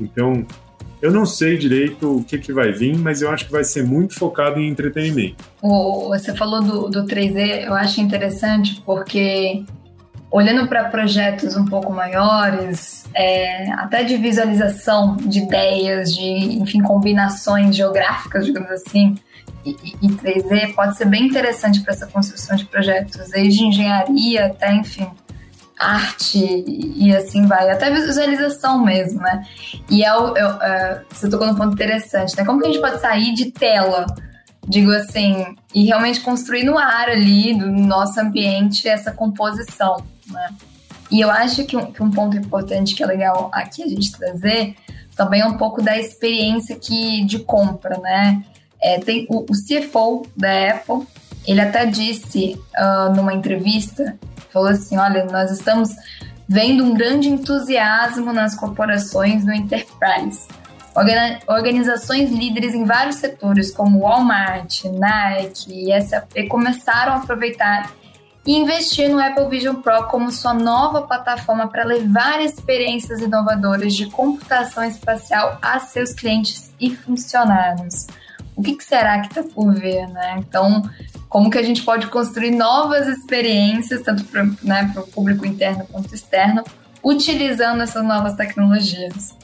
Então, 0.00 0.46
eu 1.02 1.10
não 1.10 1.26
sei 1.26 1.58
direito 1.58 2.18
o 2.18 2.24
que, 2.24 2.38
que 2.38 2.52
vai 2.52 2.70
vir, 2.70 2.96
mas 2.96 3.20
eu 3.20 3.30
acho 3.30 3.46
que 3.46 3.52
vai 3.52 3.64
ser 3.64 3.84
muito 3.84 4.14
focado 4.14 4.60
em 4.60 4.68
entretenimento. 4.68 5.44
Você 6.10 6.32
falou 6.32 6.62
do, 6.62 6.88
do 6.88 7.04
3D, 7.04 7.66
eu 7.66 7.74
acho 7.74 8.00
interessante 8.00 8.80
porque 8.86 9.64
olhando 10.30 10.68
para 10.68 10.84
projetos 10.84 11.56
um 11.56 11.64
pouco 11.64 11.92
maiores, 11.92 13.04
é, 13.14 13.70
até 13.72 14.04
de 14.04 14.16
visualização 14.16 15.16
de 15.16 15.40
ideias, 15.40 16.14
de 16.14 16.22
enfim 16.22 16.80
combinações 16.80 17.74
geográficas, 17.74 18.46
digamos 18.46 18.70
assim, 18.70 19.16
e, 19.66 19.76
e 20.00 20.08
3D 20.08 20.72
pode 20.72 20.96
ser 20.96 21.06
bem 21.06 21.26
interessante 21.26 21.80
para 21.80 21.92
essa 21.92 22.06
construção 22.06 22.56
de 22.56 22.64
projetos, 22.64 23.28
desde 23.28 23.64
engenharia 23.64 24.46
até 24.46 24.72
enfim 24.72 25.08
arte 25.82 26.64
e 26.66 27.14
assim 27.14 27.46
vai, 27.46 27.70
até 27.70 27.90
visualização 27.90 28.82
mesmo, 28.82 29.20
né? 29.20 29.44
E 29.90 30.04
é, 30.04 30.16
o, 30.16 30.36
é, 30.36 30.40
é, 30.40 31.02
você 31.10 31.28
tocou 31.28 31.46
num 31.46 31.54
ponto 31.54 31.74
interessante, 31.74 32.36
né? 32.36 32.44
Como 32.44 32.60
que 32.60 32.66
a 32.66 32.70
gente 32.70 32.80
pode 32.80 33.00
sair 33.00 33.34
de 33.34 33.50
tela, 33.50 34.06
digo 34.68 34.90
assim, 34.92 35.56
e 35.74 35.84
realmente 35.84 36.20
construir 36.20 36.64
no 36.64 36.78
ar 36.78 37.08
ali, 37.08 37.54
no 37.54 37.70
nosso 37.86 38.20
ambiente, 38.20 38.88
essa 38.88 39.12
composição, 39.12 40.04
né? 40.28 40.48
E 41.10 41.20
eu 41.20 41.30
acho 41.30 41.64
que 41.64 41.76
um, 41.76 41.92
que 41.92 42.02
um 42.02 42.10
ponto 42.10 42.36
importante 42.36 42.94
que 42.94 43.02
é 43.02 43.06
legal 43.06 43.50
aqui 43.52 43.82
a 43.82 43.88
gente 43.88 44.10
trazer 44.12 44.74
também 45.14 45.42
é 45.42 45.46
um 45.46 45.58
pouco 45.58 45.82
da 45.82 45.98
experiência 45.98 46.74
que, 46.76 47.24
de 47.26 47.40
compra, 47.40 47.98
né? 47.98 48.42
É, 48.80 48.98
tem 48.98 49.26
o, 49.28 49.40
o 49.40 49.52
CFO 49.52 50.26
da 50.36 50.70
Apple, 50.70 51.06
ele 51.46 51.60
até 51.60 51.86
disse 51.86 52.58
uh, 52.76 53.14
numa 53.14 53.34
entrevista 53.34 54.18
falou 54.52 54.68
assim: 54.68 54.96
olha, 54.96 55.24
nós 55.24 55.50
estamos 55.50 55.90
vendo 56.48 56.84
um 56.84 56.94
grande 56.94 57.28
entusiasmo 57.28 58.32
nas 58.32 58.54
corporações 58.54 59.44
no 59.44 59.52
enterprise. 59.52 60.46
Organizações 61.46 62.30
líderes 62.30 62.74
em 62.74 62.84
vários 62.84 63.16
setores, 63.16 63.70
como 63.70 64.00
Walmart, 64.00 64.84
Nike 64.84 65.90
e 65.90 66.00
SAP, 66.02 66.48
começaram 66.48 67.12
a 67.12 67.16
aproveitar 67.16 67.90
e 68.44 68.56
investir 68.56 69.08
no 69.08 69.20
Apple 69.20 69.48
Vision 69.48 69.76
Pro 69.76 70.04
como 70.08 70.30
sua 70.30 70.52
nova 70.52 71.02
plataforma 71.02 71.68
para 71.68 71.84
levar 71.84 72.42
experiências 72.42 73.20
inovadoras 73.20 73.94
de 73.94 74.06
computação 74.10 74.84
espacial 74.84 75.58
a 75.62 75.78
seus 75.78 76.12
clientes 76.12 76.72
e 76.80 76.94
funcionários. 76.94 78.06
O 78.54 78.62
que, 78.62 78.74
que 78.74 78.84
será 78.84 79.20
que 79.20 79.28
está 79.28 79.42
por 79.54 79.72
ver, 79.72 80.06
né? 80.08 80.36
Então, 80.38 80.82
como 81.32 81.48
que 81.48 81.56
a 81.56 81.62
gente 81.62 81.82
pode 81.82 82.08
construir 82.08 82.50
novas 82.50 83.08
experiências, 83.08 84.02
tanto 84.02 84.22
para 84.24 84.44
né, 84.62 84.92
o 84.94 85.00
público 85.00 85.46
interno 85.46 85.86
quanto 85.90 86.14
externo, 86.14 86.62
utilizando 87.02 87.82
essas 87.82 88.04
novas 88.04 88.34
tecnologias. 88.34 89.34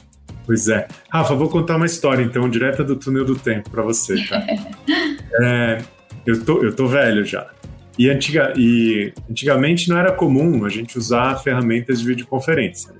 Pois 0.45 0.69
é. 0.69 0.87
Rafa, 1.11 1.33
vou 1.33 1.49
contar 1.49 1.77
uma 1.77 1.87
história, 1.87 2.21
então, 2.21 2.47
direta 2.47 2.83
do 2.83 2.95
túnel 2.95 3.25
do 3.25 3.35
tempo 3.35 3.71
para 3.71 3.81
você, 3.81 4.23
tá? 4.27 4.37
é, 5.41 5.81
eu, 6.27 6.45
tô, 6.45 6.63
eu 6.63 6.75
tô 6.75 6.85
velho 6.85 7.25
já. 7.25 7.49
E, 7.97 8.07
antiga, 8.07 8.53
e 8.55 9.11
antigamente 9.27 9.89
não 9.89 9.97
era 9.97 10.11
comum 10.11 10.63
a 10.65 10.69
gente 10.69 10.95
usar 10.95 11.37
ferramentas 11.37 12.01
de 12.01 12.05
videoconferência. 12.05 12.93
Né? 12.93 12.99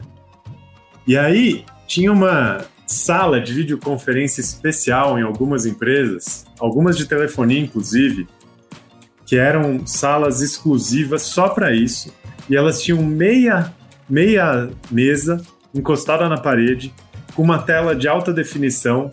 E 1.06 1.16
aí 1.16 1.64
tinha 1.86 2.12
uma, 2.12 2.66
sala 2.90 3.40
de 3.40 3.54
videoconferência 3.54 4.42
especial 4.42 5.20
em 5.20 5.22
algumas 5.22 5.68
empresas, 5.68 6.44
algumas 6.60 6.98
de 6.98 7.06
telefonia 7.06 7.60
inclusive, 7.60 8.28
que 9.30 9.38
eram 9.38 9.86
salas 9.86 10.42
exclusivas 10.42 11.22
só 11.22 11.50
para 11.50 11.72
isso, 11.72 12.12
e 12.50 12.56
elas 12.58 12.82
tinham 12.82 13.04
meia, 13.04 13.72
meia 14.10 14.72
mesa 14.90 15.40
encostada 15.72 16.28
na 16.28 16.36
parede, 16.36 16.92
com 17.36 17.44
uma 17.44 17.62
tela 17.62 17.96
de 17.96 18.08
alta 18.08 18.34
definição, 18.34 19.12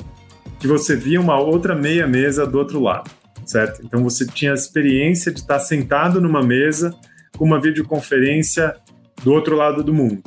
que 0.58 0.66
você 0.66 0.96
via 0.96 1.20
uma 1.20 1.38
outra 1.38 1.74
meia 1.74 2.06
mesa 2.06 2.46
do 2.46 2.56
outro 2.56 2.80
lado, 2.80 3.10
certo? 3.44 3.82
Então 3.84 4.02
você 4.02 4.24
tinha 4.24 4.52
a 4.52 4.54
experiência 4.54 5.30
de 5.30 5.40
estar 5.40 5.58
sentado 5.58 6.18
numa 6.18 6.42
mesa 6.42 6.94
com 7.36 7.44
uma 7.44 7.60
videoconferência 7.60 8.74
do 9.22 9.34
outro 9.34 9.54
lado 9.54 9.84
do 9.84 9.92
mundo. 9.92 10.22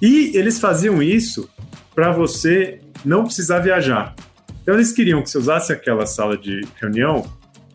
E 0.00 0.34
eles 0.34 0.58
faziam 0.58 1.02
isso 1.02 1.46
para 1.94 2.10
você 2.10 2.80
não 3.04 3.24
precisar 3.24 3.58
viajar. 3.58 4.14
Então 4.62 4.72
eles 4.72 4.92
queriam 4.92 5.20
que 5.20 5.28
você 5.28 5.36
usasse 5.36 5.74
aquela 5.74 6.06
sala 6.06 6.38
de 6.38 6.62
reunião 6.80 7.22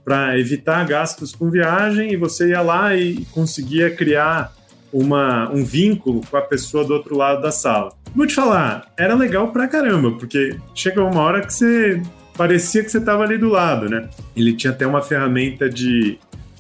para 0.10 0.40
evitar 0.40 0.88
gastos 0.88 1.36
com 1.36 1.52
viagem 1.52 2.12
e 2.12 2.18
você 2.18 2.50
ia 2.50 2.64
lá 2.64 2.96
e 2.96 3.28
conseguia 3.32 3.92
criar 3.92 4.52
uma, 4.92 5.48
um 5.52 5.64
vínculo 5.64 6.22
com 6.28 6.36
a 6.36 6.42
pessoa 6.42 6.84
do 6.84 6.96
outro 6.96 7.16
lado 7.16 7.44
da 7.44 7.52
sala. 7.52 7.94
Vou 8.16 8.26
te 8.26 8.34
falar, 8.34 8.92
era 8.98 9.14
legal 9.14 9.52
pra 9.52 9.68
caramba, 9.68 10.14
porque 10.14 10.58
chegou 10.74 11.08
uma 11.08 11.22
hora 11.22 11.46
que 11.46 11.54
você 11.54 12.02
parecia 12.36 12.84
que 12.84 12.90
você 12.90 12.98
estava 12.98 13.22
ali 13.22 13.38
do 13.38 13.50
lado, 13.50 13.88
né? 13.88 14.10
Ele 14.36 14.54
tinha 14.54 14.74
até 14.74 14.88
uma 14.88 15.04
ferramenta 15.04 15.70
de 15.70 16.18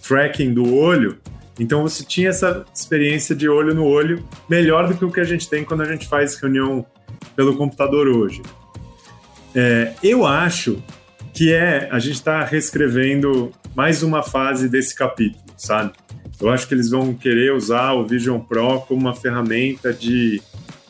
tracking 0.07 0.53
do 0.53 0.71
olho, 0.75 1.17
então 1.59 1.81
você 1.81 2.03
tinha 2.03 2.29
essa 2.29 2.63
experiência 2.71 3.35
de 3.35 3.49
olho 3.49 3.73
no 3.73 3.83
olho 3.83 4.23
melhor 4.47 4.87
do 4.87 4.93
que 4.93 5.03
o 5.03 5.11
que 5.11 5.21
a 5.21 5.25
gente 5.25 5.49
tem 5.49 5.63
quando 5.63 5.81
a 5.81 5.85
gente 5.85 6.07
faz 6.07 6.35
reunião 6.35 6.85
pelo 7.35 7.57
computador 7.57 8.09
hoje. 8.09 8.43
É, 9.55 9.93
eu 10.03 10.23
acho 10.23 10.83
que 11.39 11.53
é 11.53 11.87
a 11.89 11.99
gente 11.99 12.15
está 12.15 12.43
reescrevendo 12.43 13.53
mais 13.73 14.03
uma 14.03 14.21
fase 14.21 14.67
desse 14.67 14.93
capítulo, 14.93 15.41
sabe? 15.55 15.93
Eu 16.37 16.49
acho 16.49 16.67
que 16.67 16.73
eles 16.73 16.89
vão 16.89 17.13
querer 17.13 17.53
usar 17.53 17.93
o 17.93 18.05
Vision 18.05 18.41
Pro 18.41 18.81
como 18.81 18.99
uma 18.99 19.15
ferramenta 19.15 19.93
de 19.93 20.41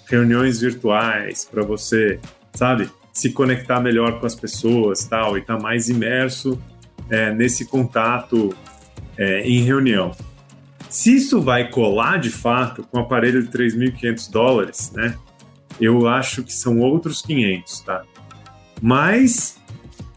reuniões 0.08 0.60
virtuais 0.60 1.46
para 1.46 1.62
você, 1.62 2.20
sabe, 2.52 2.90
se 3.14 3.32
conectar 3.32 3.80
melhor 3.80 4.20
com 4.20 4.26
as 4.26 4.34
pessoas, 4.34 5.04
tal, 5.04 5.38
e 5.38 5.42
estar 5.42 5.58
tá 5.58 5.62
mais 5.62 5.88
imerso 5.88 6.60
é, 7.12 7.32
nesse 7.32 7.66
contato 7.66 8.52
é, 9.16 9.42
em 9.48 9.62
reunião. 9.62 10.16
Se 10.90 11.16
isso 11.16 11.40
vai 11.44 11.70
colar 11.70 12.18
de 12.18 12.32
fato 12.32 12.82
com 12.90 12.98
um 12.98 13.02
aparelho 13.02 13.44
de 13.44 13.50
3.500 13.50 14.32
dólares, 14.32 14.92
né? 14.96 15.16
Eu 15.80 16.08
acho 16.08 16.42
que 16.42 16.52
são 16.52 16.80
outros 16.80 17.22
500, 17.22 17.82
tá? 17.82 18.02
Mas 18.82 19.59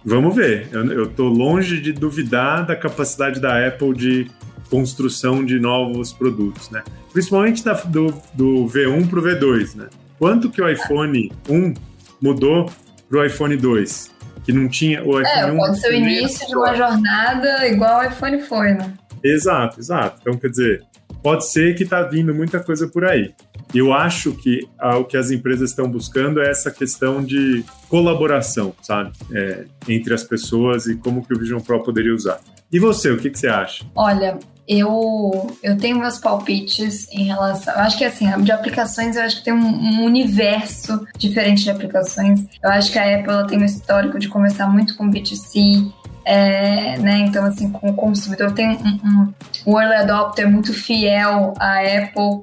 vamos 0.04 0.34
ver. 0.34 0.68
Eu, 0.72 1.04
estou 1.04 1.28
longe 1.28 1.80
de 1.80 1.92
duvidar 1.92 2.66
da 2.66 2.76
capacidade 2.76 3.40
da 3.40 3.66
Apple 3.66 3.94
de 3.94 4.30
construção 4.70 5.44
de 5.44 5.60
novos 5.60 6.12
produtos, 6.12 6.70
né? 6.70 6.82
Principalmente 7.12 7.62
da, 7.64 7.74
do, 7.74 8.06
do 8.32 8.66
V1 8.66 9.08
para 9.08 9.18
o 9.18 9.22
V2, 9.22 9.76
né? 9.76 9.88
Quanto 10.18 10.48
que 10.50 10.62
o 10.62 10.68
iPhone 10.68 11.30
1 11.48 11.74
mudou 12.20 12.70
para 13.08 13.18
o 13.18 13.24
iPhone 13.24 13.56
2? 13.56 14.10
Que 14.44 14.52
não 14.52 14.68
tinha 14.68 15.02
o 15.04 15.20
iPhone 15.20 15.50
é, 15.50 15.52
1. 15.52 15.56
Pode 15.56 15.80
ser 15.80 15.90
o 15.90 15.94
início 15.94 16.46
de 16.46 16.56
uma 16.56 16.74
jornada 16.74 17.68
igual 17.68 18.00
o 18.00 18.04
iPhone 18.04 18.40
foi, 18.42 18.72
né? 18.72 18.94
Exato, 19.22 19.78
exato. 19.78 20.18
Então, 20.20 20.38
quer 20.38 20.48
dizer, 20.48 20.82
pode 21.22 21.46
ser 21.48 21.74
que 21.74 21.84
está 21.84 22.02
vindo 22.02 22.34
muita 22.34 22.58
coisa 22.60 22.88
por 22.88 23.04
aí. 23.04 23.32
Eu 23.74 23.92
acho 23.92 24.32
que 24.32 24.66
o 24.80 25.04
que 25.04 25.16
as 25.16 25.30
empresas 25.30 25.70
estão 25.70 25.88
buscando 25.88 26.40
é 26.42 26.50
essa 26.50 26.70
questão 26.70 27.22
de 27.22 27.64
colaboração, 27.88 28.74
sabe? 28.82 29.12
É, 29.32 29.64
entre 29.88 30.12
as 30.12 30.24
pessoas 30.24 30.86
e 30.86 30.96
como 30.96 31.24
que 31.24 31.32
o 31.32 31.38
Vision 31.38 31.60
Pro 31.60 31.82
poderia 31.82 32.14
usar. 32.14 32.40
E 32.70 32.78
você, 32.78 33.10
o 33.10 33.18
que, 33.18 33.30
que 33.30 33.38
você 33.38 33.48
acha? 33.48 33.84
Olha, 33.94 34.38
eu, 34.66 35.54
eu 35.62 35.76
tenho 35.76 35.98
meus 35.98 36.18
palpites 36.18 37.06
em 37.12 37.24
relação. 37.24 37.74
Eu 37.74 37.80
acho 37.80 37.98
que 37.98 38.04
assim, 38.04 38.26
de 38.42 38.52
aplicações, 38.52 39.16
eu 39.16 39.22
acho 39.22 39.38
que 39.38 39.44
tem 39.44 39.52
um, 39.52 39.58
um, 39.58 40.04
universo 40.04 41.06
diferente 41.18 41.64
de 41.64 41.70
aplicações. 41.70 42.46
Eu 42.62 42.70
acho 42.70 42.92
que 42.92 42.98
a 42.98 43.18
Apple 43.18 43.46
tem 43.48 43.58
um 43.58 43.64
histórico 43.64 44.18
de 44.18 44.28
começar 44.28 44.68
muito 44.68 44.96
com 44.96 45.10
B2C. 45.10 45.92
É, 46.24 46.96
né? 46.98 47.18
Então, 47.18 47.44
assim, 47.44 47.70
com 47.70 47.90
o 47.90 47.94
consumidor 47.94 48.52
tem 48.52 48.70
um, 48.70 49.00
um, 49.04 49.34
um 49.66 49.80
early 49.80 49.96
adopter 49.96 50.48
muito 50.48 50.72
fiel 50.72 51.52
à 51.58 51.80
Apple. 51.80 52.42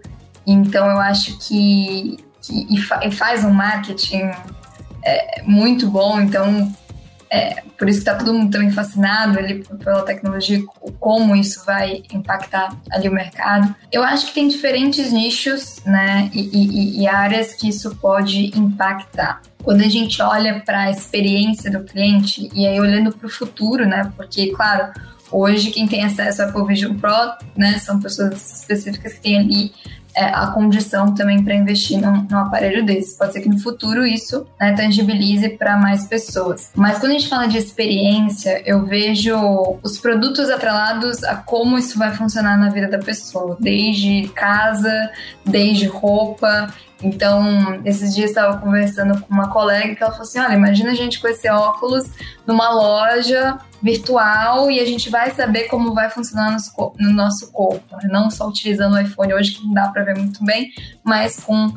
Então, 0.52 0.90
eu 0.90 1.00
acho 1.00 1.38
que, 1.38 2.18
que 2.42 2.68
e, 2.70 2.78
fa, 2.82 3.00
e 3.04 3.12
faz 3.12 3.44
um 3.44 3.52
marketing 3.52 4.32
é, 5.04 5.44
muito 5.44 5.90
bom. 5.90 6.20
Então, 6.20 6.74
é, 7.32 7.62
por 7.78 7.88
isso 7.88 8.04
que 8.04 8.10
está 8.10 8.16
todo 8.16 8.34
mundo 8.34 8.52
também 8.52 8.72
fascinado 8.72 9.38
ali 9.38 9.64
pela 9.84 10.02
tecnologia, 10.02 10.62
como 11.00 11.36
isso 11.36 11.64
vai 11.64 12.04
impactar 12.12 12.76
ali 12.92 13.08
o 13.08 13.14
mercado. 13.14 13.74
Eu 13.92 14.04
acho 14.04 14.28
que 14.28 14.34
tem 14.34 14.48
diferentes 14.48 15.12
nichos, 15.12 15.82
né, 15.86 16.30
e, 16.34 16.50
e, 16.52 17.02
e 17.02 17.08
áreas 17.08 17.54
que 17.54 17.70
isso 17.70 17.96
pode 17.98 18.58
impactar. 18.58 19.42
Quando 19.64 19.82
a 19.82 19.88
gente 19.88 20.22
olha 20.22 20.62
para 20.66 20.84
a 20.84 20.90
experiência 20.90 21.70
do 21.70 21.84
cliente, 21.84 22.50
e 22.54 22.66
aí 22.66 22.80
olhando 22.80 23.12
para 23.12 23.28
o 23.28 23.30
futuro, 23.30 23.86
né, 23.86 24.12
porque, 24.18 24.48
claro, 24.48 24.92
hoje 25.32 25.70
quem 25.70 25.88
tem 25.88 26.04
acesso 26.04 26.42
ao 26.42 26.50
Apple 26.50 26.66
Vision 26.66 26.98
Pro, 26.98 27.34
né, 27.56 27.78
são 27.78 28.00
pessoas 28.00 28.60
específicas 28.60 29.14
que 29.14 29.22
têm 29.22 29.38
ali 29.38 29.72
a 30.16 30.48
condição 30.48 31.14
também 31.14 31.44
para 31.44 31.54
investir 31.56 32.00
num, 32.00 32.26
num, 32.30 32.38
aparelho 32.38 32.86
desse. 32.86 33.18
Pode 33.18 33.34
ser 33.34 33.42
que 33.42 33.50
no 33.50 33.60
futuro 33.60 34.06
isso 34.06 34.46
né, 34.60 34.74
tangibilize 34.74 35.50
para 35.50 35.78
mais 35.78 36.06
pessoas. 36.08 36.72
Mas 36.76 37.00
quando 37.00 37.12
a 37.12 37.16
gente 37.16 37.30
fala 37.30 37.48
de 37.48 37.58
experiência, 37.58 38.62
eu 38.66 38.86
vejo 38.86 39.36
os 39.84 39.98
produtos 39.98 40.50
atrelados 40.50 41.24
a 41.24 41.36
como 41.36 41.78
isso 41.78 41.98
vai 41.98 42.14
funcionar 42.14 42.58
na 42.58 42.70
vida 42.70 42.88
da 42.88 43.00
pessoa, 43.00 43.58
desde 43.60 44.28
casa, 44.30 45.12
desde 45.46 45.86
roupa. 45.86 46.74
Então, 47.02 47.82
esses 47.86 48.14
dias 48.14 48.32
estava 48.32 48.58
conversando 48.58 49.22
com 49.22 49.34
uma 49.34 49.48
colega 49.48 49.96
que 49.96 50.04
ela 50.04 50.12
falou 50.12 50.28
assim: 50.28 50.40
olha, 50.40 50.54
imagina 50.54 50.92
a 50.92 50.96
gente 50.96 51.20
com 51.20 51.28
esse 51.28 51.50
óculos 51.50 52.10
numa 52.46 52.70
loja 52.72 53.58
virtual 53.82 54.70
e 54.70 54.80
a 54.80 54.86
gente 54.86 55.10
vai 55.10 55.32
saber 55.32 55.66
como 55.66 55.94
vai 55.94 56.10
funcionar 56.10 56.58
no 57.00 57.14
nosso 57.14 57.52
corpo, 57.52 57.96
né? 57.96 58.10
não 58.12 58.30
só 58.30 58.48
utilizando 58.48 58.96
o 58.96 59.00
iPhone 59.00 59.34
hoje 59.34 59.54
que 59.54 59.66
não 59.66 59.74
dá 59.74 59.88
para 59.88 60.04
ver 60.04 60.18
muito 60.18 60.44
bem, 60.44 60.70
mas 61.04 61.40
com 61.40 61.72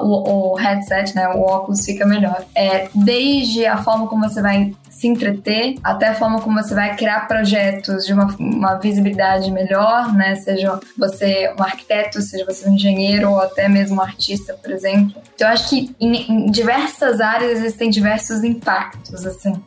o, 0.00 0.52
o, 0.52 0.54
headset, 0.54 1.14
né, 1.14 1.28
o 1.28 1.40
óculos 1.42 1.84
fica 1.84 2.06
melhor. 2.06 2.44
É, 2.54 2.88
desde 2.94 3.66
a 3.66 3.76
forma 3.76 4.06
como 4.06 4.26
você 4.26 4.40
vai 4.40 4.74
se 5.04 5.08
entreter, 5.08 5.74
até 5.84 6.08
a 6.08 6.14
forma 6.14 6.40
como 6.40 6.62
você 6.62 6.74
vai 6.74 6.96
criar 6.96 7.28
projetos 7.28 8.06
de 8.06 8.14
uma, 8.14 8.26
uma 8.38 8.74
visibilidade 8.76 9.50
melhor, 9.50 10.14
né? 10.14 10.34
Seja 10.36 10.80
você 10.96 11.52
um 11.58 11.62
arquiteto, 11.62 12.22
seja 12.22 12.44
você 12.46 12.66
um 12.66 12.72
engenheiro 12.72 13.30
ou 13.30 13.40
até 13.40 13.68
mesmo 13.68 13.96
um 13.96 14.00
artista, 14.00 14.54
por 14.54 14.70
exemplo. 14.70 15.20
Então, 15.34 15.46
eu 15.46 15.52
acho 15.52 15.68
que 15.68 15.94
em, 16.00 16.30
em 16.30 16.50
diversas 16.50 17.20
áreas 17.20 17.58
existem 17.58 17.90
diversos 17.90 18.42
impactos, 18.42 19.26
assim. 19.26 19.62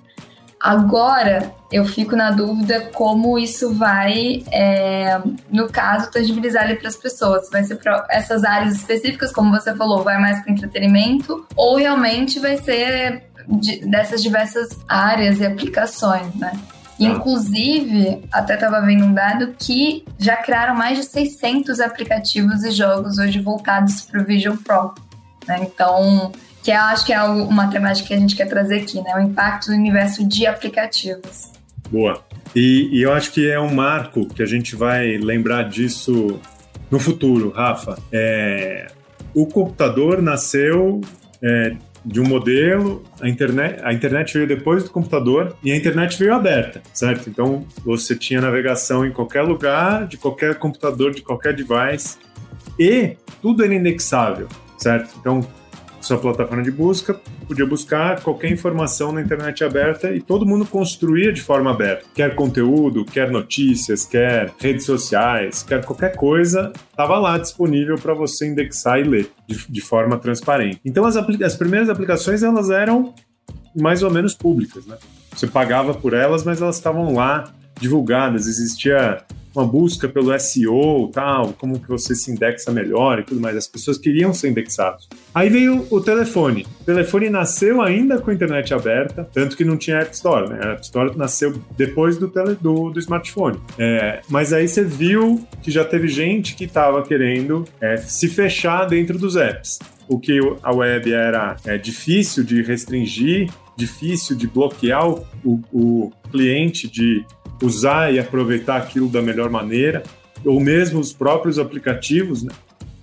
Agora, 0.59 1.53
eu 1.71 1.85
fico 1.85 2.15
na 2.15 2.31
dúvida 2.31 2.89
como 2.95 3.37
isso 3.37 3.75
vai, 3.75 4.43
é, 4.51 5.21
no 5.51 5.69
caso, 5.69 6.09
tangibilizar 6.09 6.63
ali 6.63 6.77
para 6.77 6.87
as 6.87 6.95
pessoas. 6.95 7.47
Vai 7.51 7.63
ser 7.63 7.75
para 7.75 8.07
essas 8.09 8.43
áreas 8.43 8.75
específicas, 8.75 9.31
como 9.31 9.51
você 9.51 9.75
falou, 9.75 10.03
vai 10.03 10.17
mais 10.19 10.41
para 10.41 10.51
entretenimento, 10.51 11.45
ou 11.55 11.75
realmente 11.75 12.39
vai 12.39 12.57
ser 12.57 13.27
de, 13.47 13.85
dessas 13.85 14.21
diversas 14.21 14.69
áreas 14.87 15.39
e 15.39 15.45
aplicações, 15.45 16.33
né? 16.35 16.51
Tá. 16.51 17.03
Inclusive, 17.03 18.23
até 18.31 18.55
estava 18.55 18.81
vendo 18.81 19.05
um 19.05 19.13
dado 19.13 19.53
que 19.57 20.03
já 20.17 20.35
criaram 20.35 20.75
mais 20.75 20.97
de 20.97 21.05
600 21.05 21.79
aplicativos 21.79 22.63
e 22.63 22.71
jogos 22.71 23.19
hoje 23.19 23.39
voltados 23.39 24.01
para 24.01 24.21
o 24.21 24.25
Vision 24.25 24.57
Pro. 24.57 24.95
Né? 25.47 25.59
Então, 25.61 26.31
que 26.63 26.71
eu 26.71 26.81
acho 26.81 27.05
que 27.05 27.13
é 27.13 27.21
uma 27.21 27.67
temática 27.67 28.07
que 28.07 28.13
a 28.15 28.17
gente 28.17 28.35
quer 28.35 28.47
trazer 28.47 28.81
aqui, 28.81 28.99
né? 29.01 29.15
O 29.15 29.19
impacto 29.19 29.67
do 29.67 29.73
universo 29.73 30.27
de 30.27 30.47
aplicativos. 30.47 31.51
Boa. 31.89 32.21
E, 32.55 32.89
e 32.91 33.03
eu 33.03 33.13
acho 33.13 33.31
que 33.31 33.49
é 33.49 33.59
um 33.59 33.73
marco 33.73 34.27
que 34.27 34.41
a 34.41 34.45
gente 34.45 34.75
vai 34.75 35.17
lembrar 35.17 35.69
disso 35.69 36.39
no 36.89 36.99
futuro, 36.99 37.51
Rafa. 37.51 37.97
É, 38.11 38.87
o 39.33 39.45
computador 39.45 40.21
nasceu 40.21 41.01
é, 41.41 41.75
de 42.07 42.21
um 42.21 42.23
modelo, 42.23 43.03
a 43.19 43.27
internet, 43.27 43.81
a 43.83 43.91
internet 43.91 44.33
veio 44.33 44.47
depois 44.47 44.83
do 44.85 44.89
computador 44.89 45.57
e 45.61 45.73
a 45.73 45.75
internet 45.75 46.17
veio 46.17 46.33
aberta, 46.33 46.81
certo? 46.93 47.29
Então 47.29 47.65
você 47.83 48.15
tinha 48.15 48.39
navegação 48.39 49.05
em 49.05 49.11
qualquer 49.11 49.41
lugar, 49.41 50.07
de 50.07 50.15
qualquer 50.15 50.55
computador, 50.55 51.13
de 51.13 51.21
qualquer 51.21 51.53
device 51.53 52.17
e 52.79 53.17
tudo 53.41 53.63
era 53.63 53.75
indexável, 53.75 54.47
certo? 54.77 55.17
Então 55.19 55.45
sua 55.99 56.17
plataforma 56.17 56.63
de 56.63 56.71
busca, 56.71 57.19
podia 57.47 57.65
buscar 57.65 58.21
qualquer 58.21 58.51
informação 58.51 59.11
na 59.11 59.21
internet 59.21 59.63
aberta 59.63 60.11
e 60.11 60.21
todo 60.21 60.45
mundo 60.45 60.65
construía 60.65 61.31
de 61.31 61.41
forma 61.41 61.71
aberta. 61.71 62.05
Quer 62.13 62.35
conteúdo, 62.35 63.05
quer 63.05 63.31
notícias, 63.31 64.05
quer 64.05 64.53
redes 64.59 64.85
sociais, 64.85 65.63
quer 65.63 65.83
qualquer 65.83 66.15
coisa, 66.15 66.71
estava 66.89 67.17
lá 67.17 67.37
disponível 67.37 67.95
para 67.95 68.13
você 68.13 68.47
indexar 68.47 68.99
e 68.99 69.03
ler 69.03 69.31
de, 69.47 69.57
de 69.69 69.81
forma 69.81 70.17
transparente. 70.17 70.79
Então 70.85 71.05
as, 71.05 71.15
as 71.15 71.55
primeiras 71.55 71.89
aplicações 71.89 72.43
elas 72.43 72.69
eram 72.69 73.13
mais 73.75 74.03
ou 74.03 74.11
menos 74.11 74.33
públicas, 74.33 74.85
né? 74.85 74.97
Você 75.33 75.45
pagava 75.45 75.93
por 75.93 76.13
elas, 76.13 76.43
mas 76.43 76.61
elas 76.61 76.77
estavam 76.77 77.13
lá 77.13 77.53
divulgadas, 77.79 78.47
existia 78.47 79.23
uma 79.57 79.65
busca 79.65 80.07
pelo 80.07 80.37
SEO, 80.39 81.09
tal, 81.11 81.53
como 81.53 81.79
que 81.79 81.89
você 81.89 82.13
se 82.13 82.31
indexa 82.31 82.71
melhor 82.71 83.19
e 83.19 83.23
tudo 83.23 83.41
mais. 83.41 83.57
As 83.57 83.67
pessoas 83.67 83.97
queriam 83.97 84.31
ser 84.33 84.49
indexados. 84.49 85.09
Aí 85.33 85.49
veio 85.49 85.87
o 85.89 85.99
telefone. 85.99 86.67
O 86.81 86.83
telefone 86.83 87.29
nasceu 87.29 87.81
ainda 87.81 88.19
com 88.19 88.29
a 88.29 88.33
internet 88.33 88.73
aberta, 88.73 89.27
tanto 89.33 89.57
que 89.57 89.65
não 89.65 89.75
tinha 89.75 89.97
App 89.97 90.13
Store, 90.13 90.47
né? 90.47 90.59
A 90.61 90.71
App 90.73 90.83
Store 90.83 91.17
nasceu 91.17 91.55
depois 91.75 92.17
do, 92.17 92.27
tele, 92.27 92.55
do, 92.61 92.91
do 92.91 92.99
smartphone. 92.99 93.59
É, 93.79 94.21
mas 94.29 94.53
aí 94.53 94.67
você 94.67 94.83
viu 94.83 95.45
que 95.63 95.71
já 95.71 95.83
teve 95.83 96.07
gente 96.07 96.55
que 96.55 96.65
estava 96.65 97.01
querendo 97.01 97.65
é, 97.81 97.97
se 97.97 98.27
fechar 98.27 98.85
dentro 98.85 99.17
dos 99.17 99.35
apps. 99.35 99.79
O 100.07 100.19
que 100.19 100.39
a 100.63 100.73
web 100.73 101.11
era 101.11 101.57
é, 101.65 101.77
difícil 101.77 102.43
de 102.43 102.61
restringir, 102.61 103.49
difícil 103.77 104.35
de 104.35 104.47
bloquear 104.47 105.07
o, 105.07 105.23
o 105.71 106.11
cliente 106.31 106.89
de 106.89 107.23
usar 107.61 108.13
e 108.13 108.19
aproveitar 108.19 108.77
aquilo 108.77 109.07
da 109.07 109.21
melhor 109.21 109.49
maneira, 109.49 110.03
ou 110.43 110.59
mesmo 110.59 110.99
os 110.99 111.13
próprios 111.13 111.57
aplicativos, 111.57 112.43
né? 112.43 112.51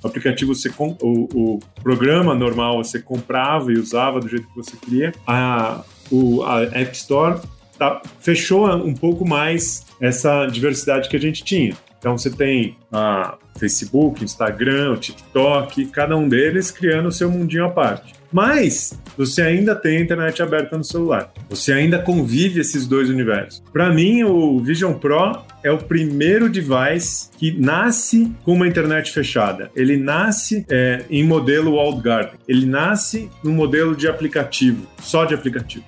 O 0.03 0.07
aplicativo, 0.07 0.55
você, 0.55 0.71
o, 0.79 1.29
o 1.35 1.59
programa 1.83 2.35
normal 2.35 2.85
você 2.85 3.01
comprava 3.01 3.73
e 3.73 3.79
usava 3.79 4.21
do 4.21 4.29
jeito 4.29 4.47
que 4.49 4.55
você 4.55 4.77
queria. 4.77 5.15
A, 5.27 5.83
o, 6.11 6.43
a 6.43 6.63
App 6.63 6.95
Store 6.95 7.41
tá, 7.79 8.03
fechou 8.21 8.69
um 8.77 8.93
pouco 8.93 9.27
mais 9.27 9.87
essa 9.99 10.45
diversidade 10.45 11.09
que 11.09 11.17
a 11.17 11.21
gente 11.21 11.43
tinha. 11.43 11.75
Então 11.99 12.19
você 12.19 12.31
tem 12.31 12.77
a 12.93 13.39
Facebook, 13.59 14.23
Instagram, 14.23 14.99
TikTok, 14.99 15.87
cada 15.87 16.15
um 16.15 16.29
deles 16.29 16.71
criando 16.71 17.09
o 17.09 17.13
seu 17.13 17.31
mundinho 17.31 17.65
à 17.65 17.71
parte. 17.71 18.13
Mas 18.35 18.99
você 19.17 19.43
ainda 19.43 19.77
tem 19.77 19.99
a 19.99 20.01
internet 20.01 20.43
aberta 20.43 20.77
no 20.77 20.83
celular. 20.83 21.33
Você 21.49 21.73
ainda 21.73 22.01
convive 22.01 22.61
esses 22.61 22.85
dois 22.85 23.09
universos. 23.09 23.63
Para 23.73 23.93
mim, 23.93 24.25
o 24.25 24.59
Vision 24.59 24.95
Pro 24.95 25.39
é 25.63 25.71
o 25.71 25.79
primeiro 25.79 26.49
device 26.49 27.31
que 27.39 27.53
nasce 27.53 28.33
com 28.43 28.55
uma 28.55 28.67
internet 28.67 29.13
fechada. 29.13 29.71
Ele 29.77 29.97
nasce 29.97 30.67
é, 30.69 31.05
em 31.09 31.23
modelo 31.23 31.77
walled 31.77 32.03
garden. 32.03 32.35
Ele 32.49 32.67
nasce 32.67 33.31
no 33.45 33.53
modelo 33.53 33.95
de 33.95 34.09
aplicativo, 34.09 34.85
só 35.01 35.25
de 35.25 35.33
aplicativo. 35.33 35.85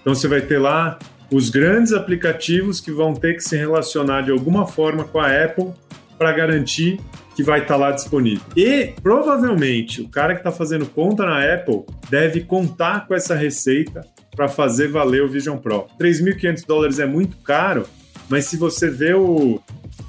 Então 0.00 0.14
você 0.14 0.26
vai 0.26 0.40
ter 0.40 0.56
lá 0.56 0.98
os 1.30 1.50
grandes 1.50 1.92
aplicativos 1.92 2.80
que 2.80 2.90
vão 2.90 3.12
ter 3.12 3.34
que 3.34 3.44
se 3.44 3.54
relacionar 3.54 4.22
de 4.22 4.30
alguma 4.30 4.66
forma 4.66 5.04
com 5.04 5.20
a 5.20 5.44
Apple 5.44 5.72
para 6.16 6.32
garantir 6.32 6.98
que 7.42 7.46
vai 7.46 7.60
estar 7.60 7.74
tá 7.74 7.80
lá 7.80 7.90
disponível. 7.90 8.44
E 8.56 8.94
provavelmente 9.02 10.00
o 10.00 10.08
cara 10.08 10.34
que 10.34 10.40
está 10.40 10.52
fazendo 10.52 10.86
conta 10.86 11.26
na 11.26 11.54
Apple 11.54 11.82
deve 12.08 12.42
contar 12.42 13.06
com 13.06 13.14
essa 13.14 13.34
receita 13.34 14.06
para 14.34 14.48
fazer 14.48 14.88
valer 14.88 15.22
o 15.22 15.28
Vision 15.28 15.58
Pro. 15.58 15.86
3.500 16.00 16.66
dólares 16.66 16.98
é 16.98 17.06
muito 17.06 17.36
caro, 17.38 17.86
mas 18.28 18.46
se 18.46 18.56
você 18.56 18.88
vê 18.88 19.12
o, 19.12 19.60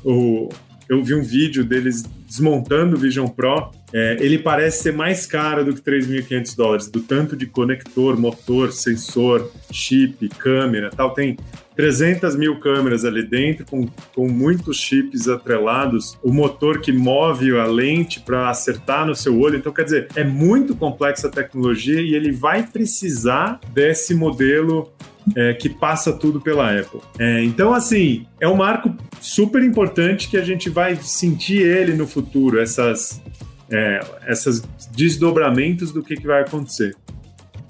o 0.05 0.49
eu 0.87 1.03
vi 1.03 1.15
um 1.15 1.23
vídeo 1.23 1.65
deles 1.65 2.03
desmontando 2.27 2.95
o 2.95 2.99
Vision 2.99 3.27
Pro, 3.27 3.71
é, 3.91 4.17
ele 4.19 4.37
parece 4.37 4.83
ser 4.83 4.93
mais 4.93 5.25
caro 5.25 5.63
do 5.65 5.73
que 5.73 5.81
3.500 5.81 6.55
dólares, 6.55 6.87
do 6.87 7.01
tanto 7.01 7.35
de 7.35 7.45
conector, 7.45 8.19
motor, 8.19 8.71
sensor, 8.71 9.51
chip, 9.71 10.29
câmera, 10.29 10.89
tal. 10.89 11.13
Tem 11.13 11.37
300 11.75 12.35
mil 12.35 12.59
câmeras 12.59 13.05
ali 13.05 13.23
dentro, 13.23 13.65
com, 13.65 13.87
com 14.15 14.27
muitos 14.27 14.77
chips 14.77 15.27
atrelados, 15.27 16.17
o 16.23 16.31
motor 16.31 16.79
que 16.79 16.91
move 16.91 17.57
a 17.57 17.65
lente 17.65 18.19
para 18.19 18.49
acertar 18.49 19.05
no 19.05 19.15
seu 19.15 19.39
olho. 19.39 19.57
Então, 19.57 19.71
quer 19.71 19.83
dizer, 19.83 20.07
é 20.15 20.23
muito 20.23 20.75
complexa 20.75 21.27
a 21.27 21.31
tecnologia 21.31 22.01
e 22.01 22.13
ele 22.13 22.31
vai 22.31 22.63
precisar 22.63 23.59
desse 23.73 24.13
modelo 24.13 24.91
é, 25.35 25.53
que 25.53 25.69
passa 25.69 26.13
tudo 26.13 26.41
pela 26.41 26.77
Apple. 26.77 26.99
É, 27.17 27.43
então, 27.43 27.73
assim, 27.73 28.25
é 28.39 28.47
um 28.47 28.55
marco 28.55 28.93
super 29.19 29.63
importante 29.63 30.29
que 30.29 30.37
a 30.37 30.43
gente 30.43 30.69
vai 30.69 30.95
sentir 30.97 31.61
ele 31.61 31.93
no 31.93 32.05
futuro, 32.05 32.59
essas, 32.59 33.21
é, 33.69 33.99
essas 34.27 34.61
desdobramentos 34.95 35.91
do 35.91 36.03
que, 36.03 36.15
que 36.15 36.27
vai 36.27 36.41
acontecer. 36.41 36.95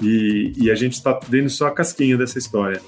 E, 0.01 0.53
e 0.57 0.71
a 0.71 0.75
gente 0.75 0.93
está 0.93 1.19
vendo 1.29 1.49
só 1.49 1.67
a 1.67 1.71
casquinha 1.71 2.17
dessa 2.17 2.37
história. 2.37 2.81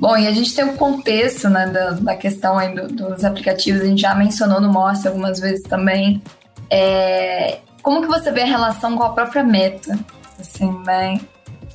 Bom, 0.00 0.16
e 0.16 0.26
a 0.26 0.32
gente 0.32 0.54
tem 0.54 0.64
o 0.64 0.72
contexto 0.78 1.50
né, 1.50 1.66
da, 1.66 1.90
da 1.90 2.16
questão 2.16 2.56
aí 2.56 2.74
do, 2.74 2.88
dos 2.88 3.22
aplicativos, 3.22 3.82
a 3.82 3.84
gente 3.84 4.00
já 4.00 4.14
mencionou 4.14 4.58
no 4.58 4.72
Mostra 4.72 5.10
algumas 5.10 5.38
vezes 5.38 5.62
também. 5.62 6.22
É, 6.70 7.58
como 7.82 8.00
que 8.00 8.08
você 8.08 8.32
vê 8.32 8.40
a 8.40 8.46
relação 8.46 8.96
com 8.96 9.02
a 9.02 9.10
própria 9.10 9.44
meta? 9.44 9.98
Assim, 10.38 10.74
né? 10.86 11.20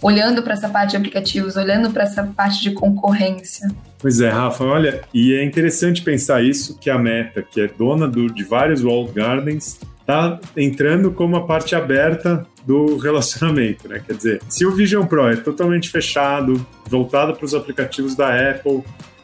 Olhando 0.02 0.42
para 0.42 0.54
essa 0.54 0.68
parte 0.68 0.92
de 0.92 0.98
aplicativos, 0.98 1.56
olhando 1.56 1.92
para 1.92 2.02
essa 2.02 2.24
parte 2.24 2.64
de 2.64 2.72
concorrência. 2.72 3.70
Pois 4.00 4.20
é, 4.20 4.30
Rafa, 4.30 4.64
olha, 4.64 5.04
e 5.14 5.36
é 5.36 5.46
interessante 5.46 6.02
pensar 6.02 6.44
isso, 6.44 6.80
que 6.80 6.90
a 6.90 6.98
Meta, 6.98 7.44
que 7.44 7.62
é 7.62 7.68
dona 7.68 8.08
do, 8.08 8.28
de 8.28 8.44
vários 8.44 8.84
walled 8.84 9.14
gardens, 9.14 9.80
está 10.06 10.40
entrando 10.56 11.12
como 11.12 11.36
a 11.36 11.46
parte 11.46 11.76
aberta 11.76 12.46
do 12.66 12.98
relacionamento, 12.98 13.88
né? 13.88 14.02
Quer 14.06 14.14
dizer, 14.14 14.42
se 14.48 14.66
o 14.66 14.72
Vision 14.72 15.06
Pro 15.06 15.28
é 15.28 15.36
totalmente 15.36 15.90
fechado, 15.90 16.66
voltado 16.88 17.34
para 17.34 17.46
os 17.46 17.54
aplicativos 17.54 18.16
da 18.16 18.52
Apple, 18.52 18.84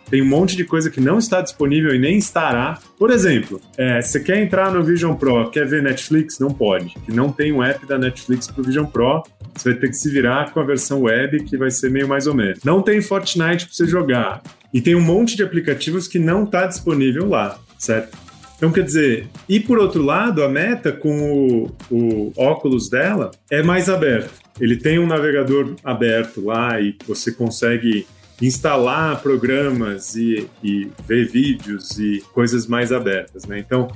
tem 0.09 0.21
um 0.21 0.25
monte 0.25 0.57
de 0.57 0.65
coisa 0.65 0.89
que 0.89 0.99
não 0.99 1.19
está 1.19 1.39
disponível 1.39 1.95
e 1.95 1.99
nem 1.99 2.17
estará. 2.17 2.79
Por 2.97 3.11
exemplo, 3.11 3.61
é, 3.77 4.01
você 4.01 4.19
quer 4.19 4.43
entrar 4.43 4.71
no 4.71 4.83
Vision 4.83 5.15
Pro, 5.15 5.49
quer 5.49 5.65
ver 5.65 5.81
Netflix? 5.81 6.37
Não 6.37 6.51
pode, 6.51 6.93
que 7.05 7.13
não 7.13 7.31
tem 7.31 7.53
um 7.53 7.63
app 7.63 7.85
da 7.85 7.97
Netflix 7.97 8.47
para 8.47 8.61
o 8.61 8.63
Vision 8.63 8.85
Pro. 8.85 9.23
Você 9.55 9.71
vai 9.71 9.79
ter 9.79 9.87
que 9.87 9.93
se 9.93 10.09
virar 10.09 10.51
com 10.51 10.59
a 10.59 10.63
versão 10.63 11.03
web, 11.03 11.43
que 11.45 11.55
vai 11.55 11.71
ser 11.71 11.89
meio 11.89 12.07
mais 12.07 12.27
ou 12.27 12.35
menos. 12.35 12.63
Não 12.63 12.81
tem 12.81 13.01
Fortnite 13.01 13.65
para 13.65 13.73
você 13.73 13.87
jogar. 13.87 14.41
E 14.73 14.81
tem 14.81 14.95
um 14.95 15.01
monte 15.01 15.35
de 15.35 15.43
aplicativos 15.43 16.07
que 16.07 16.19
não 16.19 16.43
está 16.43 16.65
disponível 16.65 17.29
lá, 17.29 17.57
certo? 17.77 18.17
Então, 18.61 18.71
quer 18.71 18.83
dizer, 18.83 19.27
e 19.49 19.59
por 19.59 19.79
outro 19.79 20.03
lado, 20.03 20.43
a 20.43 20.47
meta 20.47 20.91
com 20.91 21.65
o, 21.65 21.75
o 21.89 22.31
óculos 22.37 22.91
dela 22.91 23.31
é 23.49 23.63
mais 23.63 23.89
aberto. 23.89 24.39
Ele 24.59 24.77
tem 24.77 24.99
um 24.99 25.07
navegador 25.07 25.73
aberto 25.83 26.45
lá 26.45 26.79
e 26.79 26.95
você 27.07 27.31
consegue 27.31 28.05
instalar 28.39 29.19
programas 29.19 30.15
e, 30.15 30.47
e 30.63 30.91
ver 31.07 31.27
vídeos 31.27 31.97
e 31.97 32.23
coisas 32.35 32.67
mais 32.67 32.91
abertas, 32.91 33.45
né? 33.45 33.57
Então, 33.57 33.87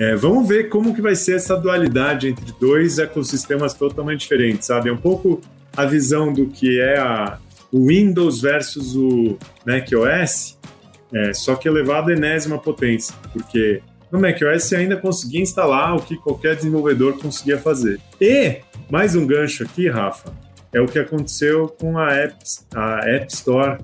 é, 0.00 0.16
vamos 0.16 0.48
ver 0.48 0.68
como 0.68 0.92
que 0.92 1.00
vai 1.00 1.14
ser 1.14 1.36
essa 1.36 1.56
dualidade 1.56 2.26
entre 2.26 2.52
dois 2.60 2.98
ecossistemas 2.98 3.72
totalmente 3.72 4.22
diferentes, 4.22 4.66
sabe? 4.66 4.88
É 4.88 4.92
um 4.92 4.96
pouco 4.96 5.40
a 5.76 5.86
visão 5.86 6.32
do 6.32 6.48
que 6.48 6.80
é 6.80 6.98
a, 6.98 7.38
o 7.70 7.86
Windows 7.86 8.40
versus 8.40 8.96
o 8.96 9.38
macOS, 9.64 10.58
é, 11.14 11.32
só 11.32 11.54
que 11.54 11.68
elevado 11.68 12.10
à 12.10 12.12
enésima 12.12 12.58
potência, 12.58 13.14
porque 13.32 13.80
no 14.10 14.20
macOS 14.20 14.64
você 14.64 14.76
ainda 14.76 14.96
conseguia 14.96 15.40
instalar 15.40 15.96
o 15.96 16.02
que 16.02 16.16
qualquer 16.16 16.56
desenvolvedor 16.56 17.18
conseguia 17.18 17.58
fazer. 17.58 18.00
E, 18.20 18.60
mais 18.90 19.14
um 19.14 19.26
gancho 19.26 19.64
aqui, 19.64 19.88
Rafa, 19.88 20.32
é 20.72 20.80
o 20.80 20.86
que 20.86 20.98
aconteceu 20.98 21.68
com 21.68 21.98
a 21.98 22.12
App, 22.12 22.36
a 22.74 23.08
App 23.08 23.32
Store 23.32 23.78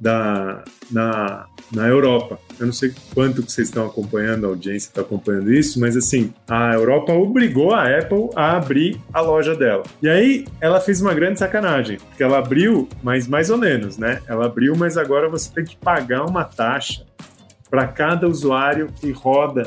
da, 0.00 0.64
na, 0.90 1.46
na 1.72 1.88
Europa. 1.88 2.38
Eu 2.58 2.66
não 2.66 2.72
sei 2.72 2.92
quanto 3.14 3.42
que 3.42 3.52
vocês 3.52 3.68
estão 3.68 3.86
acompanhando, 3.86 4.46
a 4.46 4.48
audiência 4.48 4.88
está 4.88 5.00
acompanhando 5.00 5.52
isso, 5.52 5.78
mas 5.78 5.96
assim, 5.96 6.32
a 6.48 6.74
Europa 6.74 7.12
obrigou 7.12 7.72
a 7.72 7.98
Apple 7.98 8.30
a 8.34 8.56
abrir 8.56 9.00
a 9.12 9.20
loja 9.20 9.54
dela. 9.54 9.84
E 10.02 10.08
aí 10.08 10.46
ela 10.60 10.80
fez 10.80 11.00
uma 11.00 11.14
grande 11.14 11.38
sacanagem, 11.38 11.98
porque 11.98 12.22
ela 12.22 12.38
abriu, 12.38 12.88
mas 13.02 13.28
mais 13.28 13.50
ou 13.50 13.58
menos, 13.58 13.96
né? 13.96 14.20
Ela 14.26 14.46
abriu, 14.46 14.74
mas 14.76 14.96
agora 14.96 15.28
você 15.28 15.52
tem 15.52 15.64
que 15.64 15.76
pagar 15.76 16.24
uma 16.24 16.44
taxa 16.44 17.06
para 17.70 17.86
cada 17.86 18.28
usuário 18.28 18.88
que 19.00 19.10
roda 19.10 19.66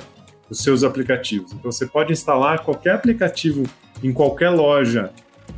os 0.50 0.60
seus 0.60 0.84
aplicativos. 0.84 1.54
Então 1.54 1.72
você 1.72 1.86
pode 1.86 2.12
instalar 2.12 2.64
qualquer 2.64 2.96
aplicativo 2.96 3.64
em 4.04 4.12
qualquer 4.12 4.50
loja 4.50 5.12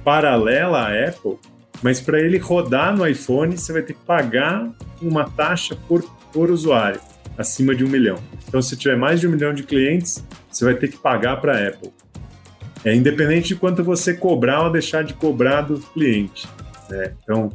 paralela 0.03 0.79
à 0.79 1.09
Apple, 1.09 1.37
mas 1.81 1.99
para 1.99 2.19
ele 2.19 2.37
rodar 2.37 2.95
no 2.95 3.07
iPhone 3.07 3.57
você 3.57 3.73
vai 3.73 3.81
ter 3.81 3.93
que 3.93 4.05
pagar 4.05 4.69
uma 5.01 5.29
taxa 5.29 5.75
por, 5.87 6.03
por 6.31 6.51
usuário, 6.51 6.99
acima 7.37 7.73
de 7.73 7.83
um 7.83 7.89
milhão. 7.89 8.17
Então 8.47 8.61
se 8.61 8.77
tiver 8.77 8.97
mais 8.97 9.19
de 9.19 9.27
um 9.27 9.31
milhão 9.31 9.53
de 9.53 9.63
clientes, 9.63 10.23
você 10.49 10.65
vai 10.65 10.75
ter 10.75 10.89
que 10.89 10.97
pagar 10.97 11.41
para 11.41 11.57
a 11.57 11.67
Apple. 11.67 11.91
É 12.85 12.93
independente 12.93 13.49
de 13.49 13.55
quanto 13.55 13.83
você 13.83 14.13
cobrar 14.13 14.63
ou 14.63 14.71
deixar 14.71 15.03
de 15.03 15.13
cobrar 15.13 15.61
do 15.61 15.79
cliente. 15.79 16.47
Né? 16.89 17.13
Então 17.23 17.51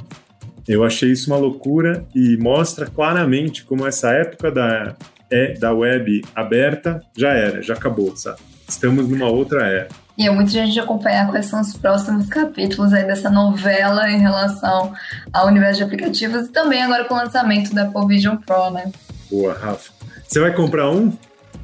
eu 0.68 0.85
achei 0.85 1.11
isso 1.11 1.31
uma 1.31 1.38
loucura 1.38 2.04
e 2.14 2.37
mostra 2.37 2.87
claramente 2.87 3.64
como 3.64 3.87
essa 3.87 4.11
época 4.11 4.52
da, 4.52 4.94
é, 5.31 5.54
da 5.54 5.72
web 5.72 6.22
aberta 6.35 7.02
já 7.16 7.31
era, 7.31 7.62
já 7.62 7.72
acabou, 7.72 8.14
sabe? 8.14 8.38
Estamos 8.68 9.09
numa 9.09 9.26
outra 9.26 9.66
era. 9.66 9.88
E 10.18 10.26
é 10.26 10.31
muito 10.31 10.50
gente 10.50 10.78
acompanhar 10.78 11.31
quais 11.31 11.46
são 11.46 11.61
os 11.61 11.74
próximos 11.74 12.26
capítulos 12.26 12.92
aí 12.92 13.04
dessa 13.04 13.31
novela 13.31 14.11
em 14.11 14.18
relação 14.18 14.92
ao 15.33 15.46
universo 15.46 15.78
de 15.78 15.85
aplicativos 15.85 16.48
e 16.48 16.52
também 16.52 16.83
agora 16.83 17.04
com 17.04 17.14
o 17.14 17.16
lançamento 17.16 17.74
da 17.74 17.85
Apple 17.85 18.07
Vision 18.07 18.37
Pro, 18.37 18.70
né? 18.70 18.90
Boa, 19.31 19.54
Rafa. 19.54 19.90
Você 20.26 20.40
vai 20.40 20.52
comprar 20.52 20.90
um? 20.90 21.16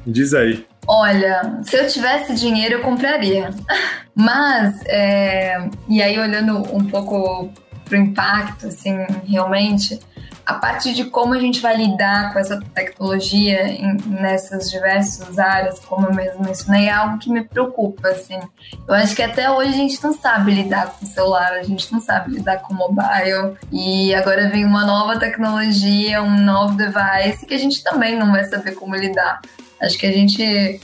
Diz 0.07 0.33
aí. 0.33 0.65
Olha, 0.87 1.59
se 1.63 1.75
eu 1.77 1.87
tivesse 1.87 2.33
dinheiro, 2.33 2.75
eu 2.75 2.81
compraria. 2.81 3.49
Mas, 4.15 4.81
é... 4.85 5.67
e 5.89 6.01
aí 6.01 6.17
olhando 6.17 6.59
um 6.73 6.85
pouco 6.85 7.51
pro 7.85 7.95
impacto, 7.95 8.67
assim, 8.67 8.97
realmente, 9.25 9.99
a 10.45 10.53
parte 10.53 10.93
de 10.93 11.05
como 11.05 11.33
a 11.33 11.39
gente 11.39 11.59
vai 11.59 11.75
lidar 11.75 12.31
com 12.31 12.39
essa 12.39 12.59
tecnologia 12.73 13.67
em, 13.67 13.97
nessas 14.07 14.69
diversas 14.69 15.39
áreas, 15.39 15.79
como 15.79 16.07
eu 16.07 16.13
mesmo 16.13 16.43
mencionei, 16.43 16.87
é 16.87 16.91
algo 16.91 17.17
que 17.17 17.31
me 17.31 17.43
preocupa, 17.43 18.09
assim. 18.09 18.39
Eu 18.87 18.93
acho 18.93 19.15
que 19.15 19.23
até 19.23 19.49
hoje 19.49 19.69
a 19.69 19.77
gente 19.77 20.03
não 20.03 20.13
sabe 20.13 20.53
lidar 20.53 20.87
com 20.87 21.05
o 21.05 21.07
celular, 21.07 21.53
a 21.53 21.63
gente 21.63 21.91
não 21.91 21.99
sabe 21.99 22.35
lidar 22.35 22.57
com 22.57 22.73
o 22.73 22.77
mobile, 22.77 23.57
e 23.71 24.13
agora 24.13 24.49
vem 24.49 24.65
uma 24.65 24.85
nova 24.85 25.17
tecnologia, 25.17 26.21
um 26.21 26.37
novo 26.37 26.75
device 26.75 27.45
que 27.45 27.53
a 27.53 27.59
gente 27.59 27.83
também 27.83 28.17
não 28.17 28.31
vai 28.31 28.43
saber 28.43 28.73
como 28.73 28.95
lidar. 28.95 29.41
Acho 29.81 29.97
que 29.97 30.05
a 30.05 30.11
gente 30.11 30.79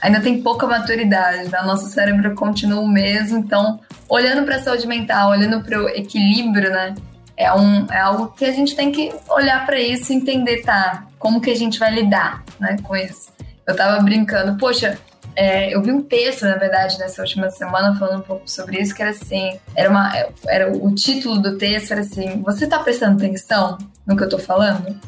ainda 0.00 0.20
tem 0.20 0.42
pouca 0.42 0.66
maturidade, 0.66 1.50
né? 1.50 1.62
nosso 1.62 1.86
cérebro 1.86 2.34
continua 2.34 2.80
o 2.80 2.88
mesmo, 2.88 3.38
então 3.38 3.80
olhando 4.08 4.44
para 4.44 4.56
a 4.56 4.62
saúde 4.62 4.86
mental, 4.86 5.30
olhando 5.30 5.62
para 5.62 5.82
o 5.82 5.88
equilíbrio, 5.88 6.70
né? 6.70 6.94
é, 7.40 7.50
um, 7.54 7.86
é 7.90 7.98
algo 7.98 8.28
que 8.36 8.44
a 8.44 8.52
gente 8.52 8.76
tem 8.76 8.92
que 8.92 9.10
olhar 9.30 9.64
para 9.64 9.80
isso 9.80 10.12
e 10.12 10.16
entender, 10.16 10.58
tá? 10.58 11.06
Como 11.18 11.40
que 11.40 11.50
a 11.50 11.56
gente 11.56 11.78
vai 11.78 11.90
lidar 11.90 12.44
né, 12.60 12.76
com 12.82 12.94
isso. 12.94 13.32
Eu 13.66 13.74
tava 13.74 13.98
brincando, 14.02 14.58
poxa, 14.58 14.98
é, 15.34 15.74
eu 15.74 15.80
vi 15.82 15.90
um 15.90 16.02
texto, 16.02 16.42
na 16.44 16.56
verdade, 16.56 16.98
nessa 16.98 17.22
última 17.22 17.48
semana 17.48 17.98
falando 17.98 18.18
um 18.18 18.22
pouco 18.22 18.42
sobre 18.46 18.78
isso, 18.78 18.94
que 18.94 19.00
era 19.00 19.12
assim, 19.12 19.58
era 19.74 19.88
uma, 19.88 20.12
era 20.46 20.70
o 20.70 20.94
título 20.94 21.40
do 21.40 21.56
texto 21.56 21.92
era 21.92 22.02
assim, 22.02 22.42
você 22.42 22.66
tá 22.66 22.78
prestando 22.80 23.16
atenção 23.16 23.78
no 24.06 24.14
que 24.14 24.22
eu 24.22 24.28
tô 24.28 24.38
falando? 24.38 25.00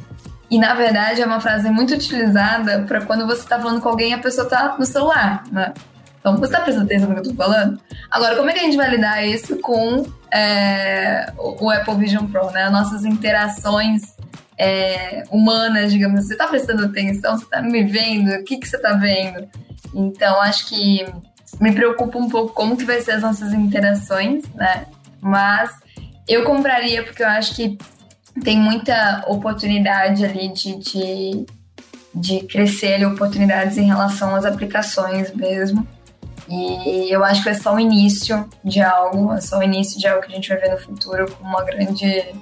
E 0.53 0.59
na 0.59 0.75
verdade 0.75 1.23
é 1.23 1.25
uma 1.25 1.41
frase 1.41 1.71
muito 1.71 1.95
utilizada 1.95 2.83
para 2.83 3.01
quando 3.01 3.27
você 3.27 3.49
tá 3.49 3.59
falando 3.59 3.81
com 3.81 3.89
alguém 3.89 4.11
e 4.11 4.13
a 4.13 4.19
pessoa 4.19 4.47
tá 4.47 4.77
no 4.79 4.85
celular, 4.85 5.45
né? 5.51 5.73
Então, 6.21 6.37
você 6.37 6.45
está 6.45 6.61
prestando 6.61 6.85
atenção 6.85 7.09
no 7.09 7.15
que 7.15 7.21
eu 7.21 7.33
estou 7.33 7.47
falando? 7.47 7.81
Agora, 8.11 8.37
como 8.37 8.51
é 8.51 8.53
que 8.53 8.61
a 8.61 8.63
gente 8.63 8.77
vai 8.77 8.91
lidar 8.91 9.25
isso 9.25 9.59
com 9.61 10.05
é, 10.31 11.33
o 11.39 11.71
Apple 11.71 11.97
Vision 11.97 12.27
Pro, 12.27 12.51
né? 12.51 12.69
Nossas 12.69 13.07
interações 13.07 14.03
é, 14.59 15.23
humanas, 15.31 15.91
digamos 15.91 16.19
assim. 16.19 16.29
Você 16.29 16.35
está 16.35 16.47
prestando 16.47 16.85
atenção? 16.85 17.39
Você 17.39 17.45
está 17.45 17.63
me 17.63 17.85
vendo? 17.85 18.31
O 18.35 18.45
que, 18.45 18.59
que 18.59 18.69
você 18.69 18.77
está 18.77 18.93
vendo? 18.93 19.49
Então, 19.95 20.39
acho 20.43 20.67
que 20.67 21.07
me 21.59 21.73
preocupa 21.73 22.19
um 22.19 22.29
pouco 22.29 22.53
como 22.53 22.77
que 22.77 22.85
vai 22.85 23.01
ser 23.01 23.13
as 23.13 23.23
nossas 23.23 23.55
interações, 23.55 24.45
né? 24.55 24.85
Mas 25.19 25.71
eu 26.29 26.45
compraria 26.45 27.03
porque 27.03 27.23
eu 27.23 27.29
acho 27.29 27.55
que 27.55 27.79
tem 28.43 28.59
muita 28.59 29.25
oportunidade 29.27 30.25
ali 30.25 30.53
de, 30.53 30.79
de, 30.79 31.47
de 32.15 32.41
crescer 32.47 32.95
ali, 32.95 33.05
oportunidades 33.05 33.77
em 33.77 33.85
relação 33.85 34.35
às 34.35 34.45
aplicações 34.45 35.33
mesmo. 35.35 35.87
E 36.49 37.11
eu 37.11 37.25
acho 37.25 37.43
que 37.43 37.49
é 37.49 37.55
só 37.55 37.75
o 37.75 37.81
início 37.81 38.49
de 38.65 38.81
algo, 38.81 39.33
é 39.33 39.41
só 39.41 39.59
o 39.59 39.63
início 39.63 39.99
de 39.99 40.07
algo 40.07 40.23
que 40.25 40.33
a 40.33 40.35
gente 40.35 40.49
vai 40.49 40.59
ver 40.59 40.73
no 40.73 40.79
futuro 40.79 41.31
com 41.33 41.45
uma 41.45 41.63
grande, 41.63 42.35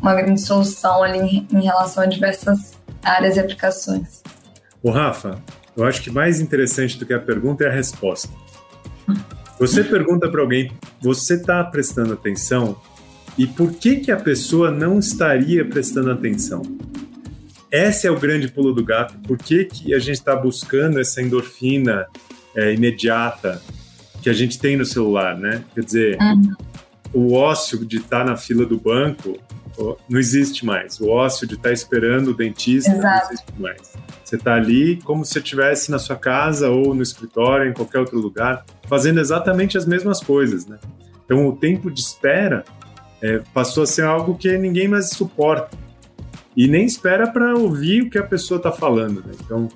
uma 0.00 0.14
grande 0.14 0.40
solução 0.40 1.02
ali 1.02 1.46
em 1.52 1.60
relação 1.60 2.02
a 2.02 2.06
diversas 2.06 2.78
áreas 3.02 3.36
e 3.36 3.40
aplicações. 3.40 4.22
O 4.82 4.90
Rafa, 4.90 5.42
eu 5.76 5.84
acho 5.84 6.02
que 6.02 6.10
mais 6.10 6.40
interessante 6.40 6.98
do 6.98 7.04
que 7.04 7.12
a 7.12 7.20
pergunta 7.20 7.64
é 7.64 7.68
a 7.68 7.72
resposta. 7.72 8.28
Você 9.58 9.82
pergunta 9.82 10.30
para 10.30 10.40
alguém, 10.40 10.70
você 11.02 11.34
está 11.34 11.64
prestando 11.64 12.12
atenção? 12.12 12.80
E 13.38 13.46
por 13.46 13.72
que, 13.72 13.96
que 13.96 14.10
a 14.10 14.16
pessoa 14.16 14.70
não 14.70 14.98
estaria 14.98 15.64
prestando 15.64 16.10
atenção? 16.10 16.62
Esse 17.70 18.06
é 18.06 18.10
o 18.10 18.18
grande 18.18 18.48
pulo 18.48 18.72
do 18.74 18.84
gato. 18.84 19.14
Por 19.20 19.38
que, 19.38 19.64
que 19.64 19.94
a 19.94 19.98
gente 19.98 20.16
está 20.16 20.34
buscando 20.34 20.98
essa 20.98 21.22
endorfina 21.22 22.06
é, 22.56 22.74
imediata 22.74 23.62
que 24.20 24.28
a 24.28 24.32
gente 24.32 24.58
tem 24.58 24.76
no 24.76 24.84
celular, 24.84 25.38
né? 25.38 25.62
Quer 25.74 25.84
dizer, 25.84 26.18
uhum. 26.20 26.52
o 27.12 27.34
ócio 27.34 27.86
de 27.86 27.98
estar 27.98 28.20
tá 28.20 28.24
na 28.24 28.36
fila 28.36 28.66
do 28.66 28.78
banco 28.78 29.38
não 30.08 30.18
existe 30.18 30.66
mais. 30.66 30.98
O 31.00 31.08
ócio 31.08 31.46
de 31.46 31.54
estar 31.54 31.68
tá 31.68 31.72
esperando 31.72 32.28
o 32.28 32.34
dentista 32.34 32.90
Exato. 32.90 33.06
não 33.06 33.30
existe 33.30 33.52
mais. 33.60 33.92
Você 34.24 34.36
está 34.36 34.54
ali 34.54 34.96
como 35.04 35.24
se 35.24 35.38
estivesse 35.38 35.90
na 35.90 35.98
sua 35.98 36.16
casa 36.16 36.68
ou 36.68 36.94
no 36.94 37.02
escritório, 37.02 37.70
em 37.70 37.72
qualquer 37.72 38.00
outro 38.00 38.18
lugar, 38.18 38.64
fazendo 38.88 39.20
exatamente 39.20 39.78
as 39.78 39.86
mesmas 39.86 40.20
coisas, 40.20 40.66
né? 40.66 40.78
Então, 41.24 41.46
o 41.46 41.54
tempo 41.54 41.90
de 41.90 42.00
espera 42.00 42.64
é, 43.22 43.42
passou 43.52 43.82
a 43.82 43.86
ser 43.86 44.04
algo 44.04 44.36
que 44.36 44.56
ninguém 44.58 44.88
mais 44.88 45.10
suporta. 45.10 45.76
E 46.56 46.66
nem 46.66 46.84
espera 46.84 47.30
para 47.30 47.54
ouvir 47.54 48.02
o 48.02 48.10
que 48.10 48.18
a 48.18 48.22
pessoa 48.22 48.58
está 48.58 48.72
falando, 48.72 49.24
né? 49.24 49.32
Então, 49.44 49.68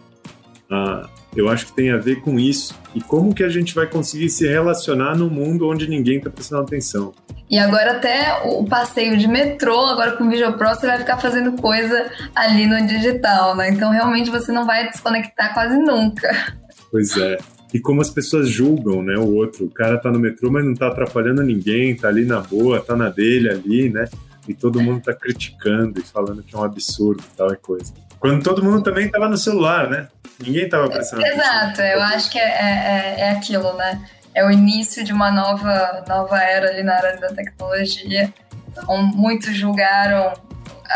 a, 0.71 1.09
eu 1.35 1.49
acho 1.49 1.67
que 1.67 1.73
tem 1.73 1.91
a 1.91 1.97
ver 1.97 2.21
com 2.21 2.39
isso 2.39 2.75
e 2.95 3.01
como 3.01 3.35
que 3.35 3.43
a 3.43 3.49
gente 3.49 3.75
vai 3.75 3.87
conseguir 3.87 4.29
se 4.29 4.47
relacionar 4.47 5.17
no 5.17 5.31
mundo 5.31 5.69
onde 5.69 5.89
ninguém 5.89 6.19
está 6.19 6.29
prestando 6.29 6.63
atenção. 6.63 7.13
E 7.49 7.59
agora 7.59 7.93
até 7.93 8.43
o 8.45 8.65
passeio 8.65 9.17
de 9.17 9.29
metrô, 9.29 9.79
agora 9.87 10.13
com 10.13 10.25
o 10.25 10.31
Visual 10.31 10.55
Pro, 10.55 10.69
você 10.69 10.87
vai 10.87 10.99
ficar 10.99 11.19
fazendo 11.19 11.53
coisa 11.53 12.11
ali 12.35 12.67
no 12.67 12.87
digital, 12.87 13.55
né? 13.55 13.71
Então 13.71 13.91
realmente 13.91 14.31
você 14.31 14.53
não 14.53 14.67
vai 14.67 14.89
desconectar 14.89 15.53
quase 15.55 15.77
nunca. 15.77 16.57
Pois 16.91 17.17
é. 17.17 17.39
E 17.73 17.81
como 17.81 18.01
as 18.03 18.11
pessoas 18.11 18.49
julgam, 18.49 19.03
né, 19.03 19.17
o 19.17 19.35
outro. 19.35 19.65
O 19.65 19.71
cara 19.71 19.99
tá 19.99 20.11
no 20.11 20.19
metrô, 20.19 20.51
mas 20.51 20.65
não 20.65 20.75
tá 20.75 20.89
atrapalhando 20.89 21.43
ninguém, 21.43 21.97
tá 21.97 22.09
ali 22.09 22.25
na 22.25 22.41
boa, 22.41 22.81
tá 22.81 22.95
na 22.95 23.09
dele 23.09 23.49
ali, 23.49 23.89
né? 23.89 24.05
E 24.47 24.53
todo 24.53 24.81
mundo 24.81 25.03
tá 25.03 25.15
criticando 25.15 25.99
e 26.01 26.03
falando 26.03 26.43
que 26.43 26.55
é 26.55 26.59
um 26.59 26.65
absurdo 26.65 27.23
tal 27.37 27.53
e 27.53 27.57
coisa. 27.57 27.93
Quando 28.19 28.43
todo 28.43 28.63
mundo 28.63 28.83
também 28.83 29.11
tava 29.11 29.29
no 29.29 29.37
celular, 29.37 29.89
né? 29.89 30.09
Ninguém 30.39 30.65
estava 30.65 30.89
prestando 30.89 31.25
Exato, 31.25 31.81
eu 31.81 32.03
acho 32.03 32.31
que 32.31 32.39
é, 32.39 32.43
é, 32.43 33.21
é, 33.21 33.31
aquilo, 33.31 33.73
né? 33.77 34.05
É 34.35 34.45
o 34.47 34.51
início 34.51 35.05
de 35.05 35.13
uma 35.13 35.31
nova, 35.31 36.05
nova 36.09 36.39
era 36.39 36.71
ali 36.71 36.83
na 36.83 36.95
área 36.95 37.19
da 37.19 37.29
tecnologia. 37.29 38.33
Então, 38.69 39.03
muitos 39.03 39.55
julgaram 39.55 40.33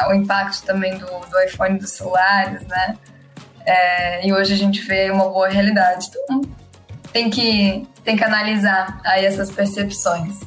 o 0.09 0.15
impacto 0.15 0.65
também 0.65 0.99
do, 0.99 1.07
do 1.07 1.41
iPhone 1.47 1.79
dos 1.79 1.91
celulares, 1.91 2.67
né? 2.67 2.97
É, 3.65 4.27
e 4.27 4.33
hoje 4.33 4.55
a 4.55 4.57
gente 4.57 4.81
vê 4.83 5.11
uma 5.11 5.29
boa 5.29 5.49
realidade. 5.49 6.09
Então, 6.09 6.43
tem 7.17 7.31
que, 7.31 7.83
tem 8.05 8.15
que 8.15 8.23
analisar 8.23 9.01
aí 9.03 9.25
essas 9.25 9.51
percepções. 9.51 10.41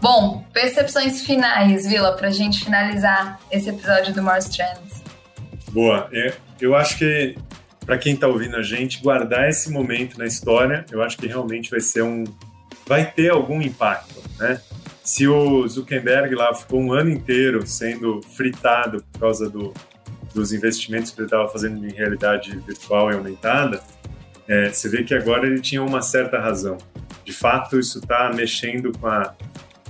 Bom, 0.00 0.42
percepções 0.50 1.20
finais, 1.20 1.86
Vila, 1.86 2.16
para 2.16 2.28
a 2.28 2.30
gente 2.30 2.64
finalizar 2.64 3.38
esse 3.50 3.68
episódio 3.68 4.14
do 4.14 4.22
Morse 4.22 4.50
Trends. 4.50 5.02
Boa. 5.72 6.08
Eu, 6.10 6.32
eu 6.58 6.74
acho 6.74 6.96
que 6.96 7.36
para 7.84 7.98
quem 7.98 8.14
está 8.14 8.26
ouvindo 8.28 8.56
a 8.56 8.62
gente, 8.62 9.02
guardar 9.02 9.46
esse 9.50 9.70
momento 9.70 10.18
na 10.18 10.24
história, 10.24 10.86
eu 10.90 11.02
acho 11.02 11.18
que 11.18 11.26
realmente 11.26 11.70
vai 11.70 11.80
ser 11.80 12.00
um. 12.00 12.24
vai 12.86 13.04
ter 13.04 13.30
algum 13.30 13.60
impacto, 13.60 14.22
né? 14.38 14.58
Se 15.04 15.28
o 15.28 15.68
Zuckerberg 15.68 16.34
lá 16.34 16.54
ficou 16.54 16.80
um 16.80 16.94
ano 16.94 17.10
inteiro 17.10 17.66
sendo 17.66 18.22
fritado 18.22 19.04
por 19.12 19.20
causa 19.20 19.50
do, 19.50 19.74
dos 20.34 20.50
investimentos 20.50 21.10
que 21.10 21.20
ele 21.20 21.26
estava 21.26 21.46
fazendo 21.48 21.86
em 21.86 21.92
realidade 21.92 22.56
virtual 22.58 23.12
e 23.12 23.14
aumentada, 23.14 23.82
é, 24.48 24.70
você 24.70 24.88
vê 24.88 25.02
que 25.02 25.14
agora 25.14 25.46
ele 25.46 25.60
tinha 25.60 25.82
uma 25.82 26.02
certa 26.02 26.38
razão. 26.38 26.78
De 27.24 27.32
fato, 27.32 27.78
isso 27.78 27.98
está 27.98 28.30
mexendo 28.32 28.92
com, 28.98 29.06
a, 29.06 29.34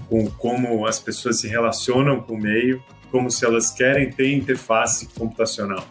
com 0.09 0.31
como 0.31 0.87
as 0.87 0.99
pessoas 0.99 1.41
se 1.41 1.49
relacionam 1.49 2.21
com 2.21 2.35
o 2.35 2.41
meio, 2.41 2.83
como 3.11 3.31
se 3.31 3.45
elas 3.45 3.71
querem 3.71 4.11
ter 4.11 4.33
interface 4.33 5.09
computacional 5.15 5.87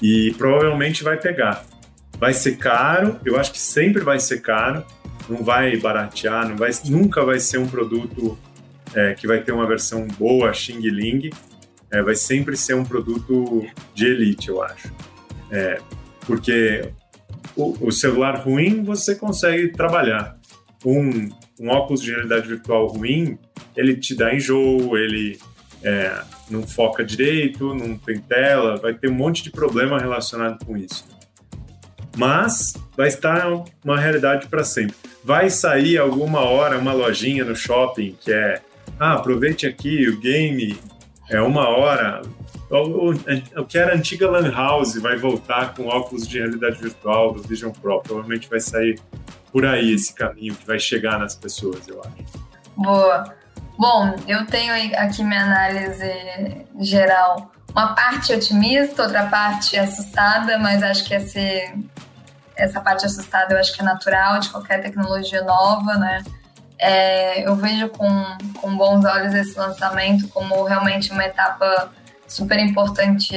e 0.00 0.34
provavelmente 0.36 1.02
vai 1.02 1.16
pegar. 1.16 1.64
Vai 2.18 2.32
ser 2.32 2.56
caro, 2.56 3.18
eu 3.24 3.38
acho 3.38 3.52
que 3.52 3.58
sempre 3.58 4.02
vai 4.02 4.18
ser 4.18 4.40
caro, 4.40 4.84
não 5.28 5.42
vai 5.42 5.76
baratear, 5.76 6.48
não 6.48 6.56
vai, 6.56 6.70
nunca 6.86 7.24
vai 7.24 7.38
ser 7.38 7.58
um 7.58 7.68
produto 7.68 8.38
é, 8.94 9.14
que 9.14 9.26
vai 9.26 9.42
ter 9.42 9.52
uma 9.52 9.66
versão 9.66 10.06
boa, 10.18 10.52
Xing 10.52 10.80
Ling, 10.80 11.30
é, 11.90 12.02
vai 12.02 12.14
sempre 12.14 12.56
ser 12.56 12.74
um 12.74 12.84
produto 12.84 13.66
de 13.94 14.06
elite, 14.06 14.48
eu 14.48 14.62
acho. 14.62 14.92
É, 15.50 15.78
porque 16.26 16.90
o, 17.56 17.86
o, 17.86 17.92
celular 17.92 18.38
ruim 18.40 18.84
você 18.84 19.14
consegue 19.14 19.68
trabalhar. 19.68 20.36
Um, 20.84 21.30
um 21.58 21.68
óculos 21.68 22.02
de 22.02 22.10
realidade 22.10 22.46
virtual 22.46 22.86
ruim, 22.86 23.38
ele 23.74 23.96
te 23.96 24.14
dá 24.14 24.34
enjoo, 24.34 24.96
ele 24.96 25.38
é, 25.82 26.20
não 26.50 26.66
foca 26.66 27.04
direito, 27.04 27.74
não 27.74 27.96
tem 27.96 28.20
tela, 28.20 28.76
vai 28.76 28.94
ter 28.94 29.10
um 29.10 29.14
monte 29.14 29.42
de 29.42 29.50
problema 29.50 29.98
relacionado 29.98 30.64
com 30.64 30.76
isso. 30.76 31.04
Mas 32.16 32.74
vai 32.96 33.08
estar 33.08 33.46
uma 33.84 33.98
realidade 33.98 34.46
para 34.48 34.64
sempre. 34.64 34.96
Vai 35.22 35.50
sair 35.50 35.98
alguma 35.98 36.40
hora 36.40 36.78
uma 36.78 36.92
lojinha 36.92 37.44
no 37.44 37.54
shopping 37.54 38.16
que 38.20 38.32
é, 38.32 38.60
ah, 38.98 39.14
aproveite 39.14 39.66
aqui 39.66 40.08
o 40.08 40.18
game, 40.18 40.78
é 41.28 41.40
uma 41.40 41.68
hora. 41.68 42.22
O, 42.70 43.10
o, 43.10 43.60
o 43.60 43.64
que 43.64 43.78
era 43.78 43.94
antiga 43.94 44.28
Lan 44.28 44.50
House 44.50 44.96
vai 44.96 45.16
voltar 45.16 45.74
com 45.74 45.86
óculos 45.86 46.26
de 46.26 46.38
realidade 46.38 46.78
virtual 46.80 47.32
do 47.32 47.42
Vision 47.42 47.70
Pro. 47.70 48.00
Provavelmente 48.02 48.48
vai 48.48 48.60
sair 48.60 49.00
por 49.52 49.64
aí 49.64 49.92
esse 49.92 50.12
caminho 50.12 50.54
que 50.54 50.66
vai 50.66 50.78
chegar 50.78 51.18
nas 51.18 51.34
pessoas, 51.34 51.86
eu 51.86 52.00
acho. 52.00 52.46
Boa. 52.76 53.34
Bom, 53.78 54.14
eu 54.26 54.46
tenho 54.46 54.72
aqui 54.98 55.22
minha 55.22 55.44
análise 55.44 56.66
geral. 56.80 57.52
Uma 57.70 57.94
parte 57.94 58.32
otimista, 58.32 59.02
outra 59.02 59.26
parte 59.26 59.78
assustada, 59.78 60.58
mas 60.58 60.82
acho 60.82 61.04
que 61.04 61.14
esse, 61.14 61.74
essa 62.56 62.80
parte 62.80 63.04
assustada 63.04 63.54
eu 63.54 63.58
acho 63.58 63.74
que 63.74 63.82
é 63.82 63.84
natural 63.84 64.40
de 64.40 64.48
qualquer 64.48 64.82
tecnologia 64.82 65.42
nova, 65.42 65.94
né? 65.94 66.24
É, 66.78 67.46
eu 67.46 67.54
vejo 67.54 67.88
com, 67.90 68.08
com 68.60 68.76
bons 68.76 69.04
olhos 69.04 69.34
esse 69.34 69.58
lançamento 69.58 70.28
como 70.28 70.62
realmente 70.64 71.10
uma 71.10 71.24
etapa 71.24 71.90
super 72.26 72.58
importante 72.58 73.34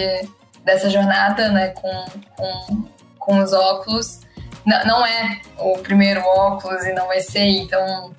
dessa 0.64 0.90
jornada, 0.90 1.50
né, 1.50 1.70
com, 1.70 2.06
com, 2.36 2.84
com 3.18 3.40
os 3.40 3.54
óculos. 3.54 4.22
Não, 4.66 4.86
não 4.86 5.06
é 5.06 5.42
o 5.58 5.78
primeiro 5.80 6.22
óculos 6.22 6.84
e 6.86 6.94
não 6.94 7.08
vai 7.08 7.22
ser, 7.22 7.46
então 7.46 8.14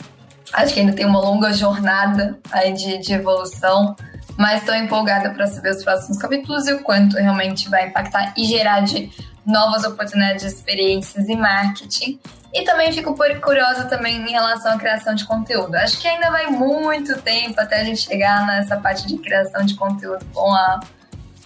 acho 0.53 0.75
que 0.75 0.81
ainda 0.81 0.93
tem 0.93 1.07
uma 1.07 1.21
longa 1.21 1.53
jornada 1.53 2.39
aí 2.51 2.73
de, 2.73 2.99
de 2.99 3.13
evolução, 3.13 3.95
mas 4.37 4.61
estou 4.61 4.75
empolgada 4.75 5.31
para 5.31 5.47
saber 5.47 5.71
os 5.71 5.85
próximos 5.85 6.19
capítulos 6.19 6.67
e 6.67 6.73
o 6.73 6.83
quanto 6.83 7.17
realmente 7.17 7.69
vai 7.69 7.89
impactar 7.89 8.33
e 8.37 8.45
gerar 8.45 8.81
de 8.81 9.13
novas 9.45 9.85
oportunidades 9.85 10.43
de 10.43 10.49
experiências 10.49 11.29
e 11.29 11.37
marketing. 11.37 12.19
E 12.53 12.65
também 12.65 12.93
fico 12.93 13.15
curiosa 13.15 13.85
também 13.85 14.17
em 14.17 14.31
relação 14.31 14.73
à 14.73 14.79
criação 14.79 15.15
de 15.15 15.25
conteúdo. 15.25 15.75
Acho 15.77 16.01
que 16.01 16.09
ainda 16.09 16.31
vai 16.31 16.49
muito 16.49 17.21
tempo 17.23 17.61
até 17.61 17.81
a 17.81 17.85
gente 17.85 18.01
chegar 18.01 18.47
nessa 18.47 18.77
parte 18.77 19.07
de 19.07 19.19
criação 19.19 19.65
de 19.65 19.75
conteúdo 19.75 20.25
com, 20.33 20.53
a, 20.53 20.81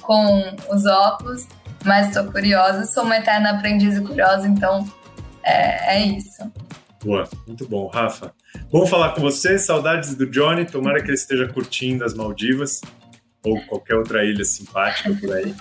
com 0.01 0.57
os 0.71 0.87
óculos, 0.87 1.47
mas 1.85 2.09
estou 2.09 2.25
curiosa. 2.33 2.85
Sou 2.87 3.03
uma 3.05 3.19
eterna 3.19 3.51
aprendiz 3.51 3.99
e 3.99 4.01
curiosa, 4.01 4.49
então 4.49 4.89
é, 5.43 5.97
é 5.97 6.07
isso. 6.07 6.51
Boa, 7.05 7.29
muito 7.47 7.69
bom, 7.69 7.87
Rafa. 7.87 8.33
Bom 8.73 8.87
falar 8.87 9.11
com 9.11 9.21
você, 9.21 9.59
saudades 9.59 10.15
do 10.15 10.27
Johnny, 10.27 10.65
tomara 10.65 11.01
que 11.03 11.09
ele 11.09 11.15
esteja 11.15 11.47
curtindo 11.47 12.03
as 12.03 12.15
Maldivas 12.15 12.81
ou 13.45 13.61
qualquer 13.67 13.95
outra 13.97 14.25
ilha 14.25 14.45
simpática 14.45 15.15
por 15.21 15.37
aí. 15.37 15.55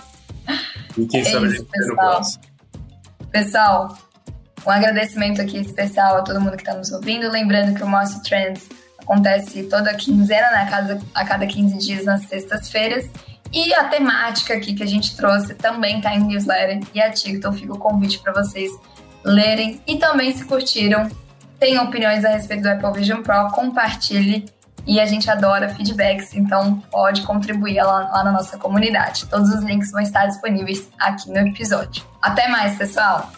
E 0.96 1.06
quem 1.06 1.20
é 1.20 1.24
sabe 1.24 1.48
isso, 1.48 1.54
a 1.54 1.58
gente 1.58 1.70
pessoal. 1.70 1.88
no 1.88 1.96
próximo. 1.96 2.42
Pessoal, 3.30 3.98
um 4.66 4.70
agradecimento 4.70 5.40
aqui 5.40 5.58
especial 5.58 6.16
a 6.18 6.22
todo 6.22 6.40
mundo 6.40 6.56
que 6.56 6.62
está 6.62 6.74
nos 6.74 6.90
ouvindo. 6.92 7.30
Lembrando 7.30 7.74
que 7.74 7.82
o 7.82 7.88
Moss 7.88 8.20
Trends 8.20 8.68
acontece 8.98 9.64
toda 9.64 9.94
quinzena, 9.94 10.50
né? 10.50 10.62
a, 10.62 10.66
cada, 10.66 11.00
a 11.14 11.24
cada 11.24 11.46
15 11.46 11.78
dias 11.78 12.04
nas 12.04 12.22
sextas-feiras. 12.22 13.08
E 13.52 13.72
a 13.74 13.84
temática 13.84 14.54
aqui 14.54 14.74
que 14.74 14.82
a 14.82 14.86
gente 14.86 15.16
trouxe 15.16 15.54
também 15.54 15.98
está 15.98 16.14
em 16.14 16.24
newsletter 16.24 16.80
e 16.92 17.00
artigo, 17.00 17.36
então 17.36 17.52
fica 17.52 17.72
o 17.72 17.78
convite 17.78 18.18
para 18.18 18.32
vocês 18.32 18.70
lerem. 19.22 19.80
E 19.86 19.96
também, 19.96 20.34
se 20.34 20.44
curtiram, 20.44 21.08
tenham 21.60 21.84
opiniões 21.84 22.24
a 22.24 22.30
respeito 22.30 22.62
do 22.62 22.70
Apple 22.70 22.92
Vision 22.92 23.22
Pro, 23.22 23.50
compartilhe. 23.52 24.46
E 24.86 25.00
a 25.00 25.06
gente 25.06 25.30
adora 25.30 25.68
feedbacks, 25.70 26.34
então 26.34 26.78
pode 26.90 27.22
contribuir 27.22 27.80
lá, 27.82 28.10
lá 28.10 28.24
na 28.24 28.32
nossa 28.32 28.58
comunidade. 28.58 29.24
Todos 29.26 29.48
os 29.48 29.62
links 29.62 29.90
vão 29.90 30.02
estar 30.02 30.26
disponíveis 30.26 30.90
aqui 30.98 31.30
no 31.30 31.38
episódio. 31.38 32.04
Até 32.20 32.48
mais, 32.48 32.76
pessoal! 32.76 33.30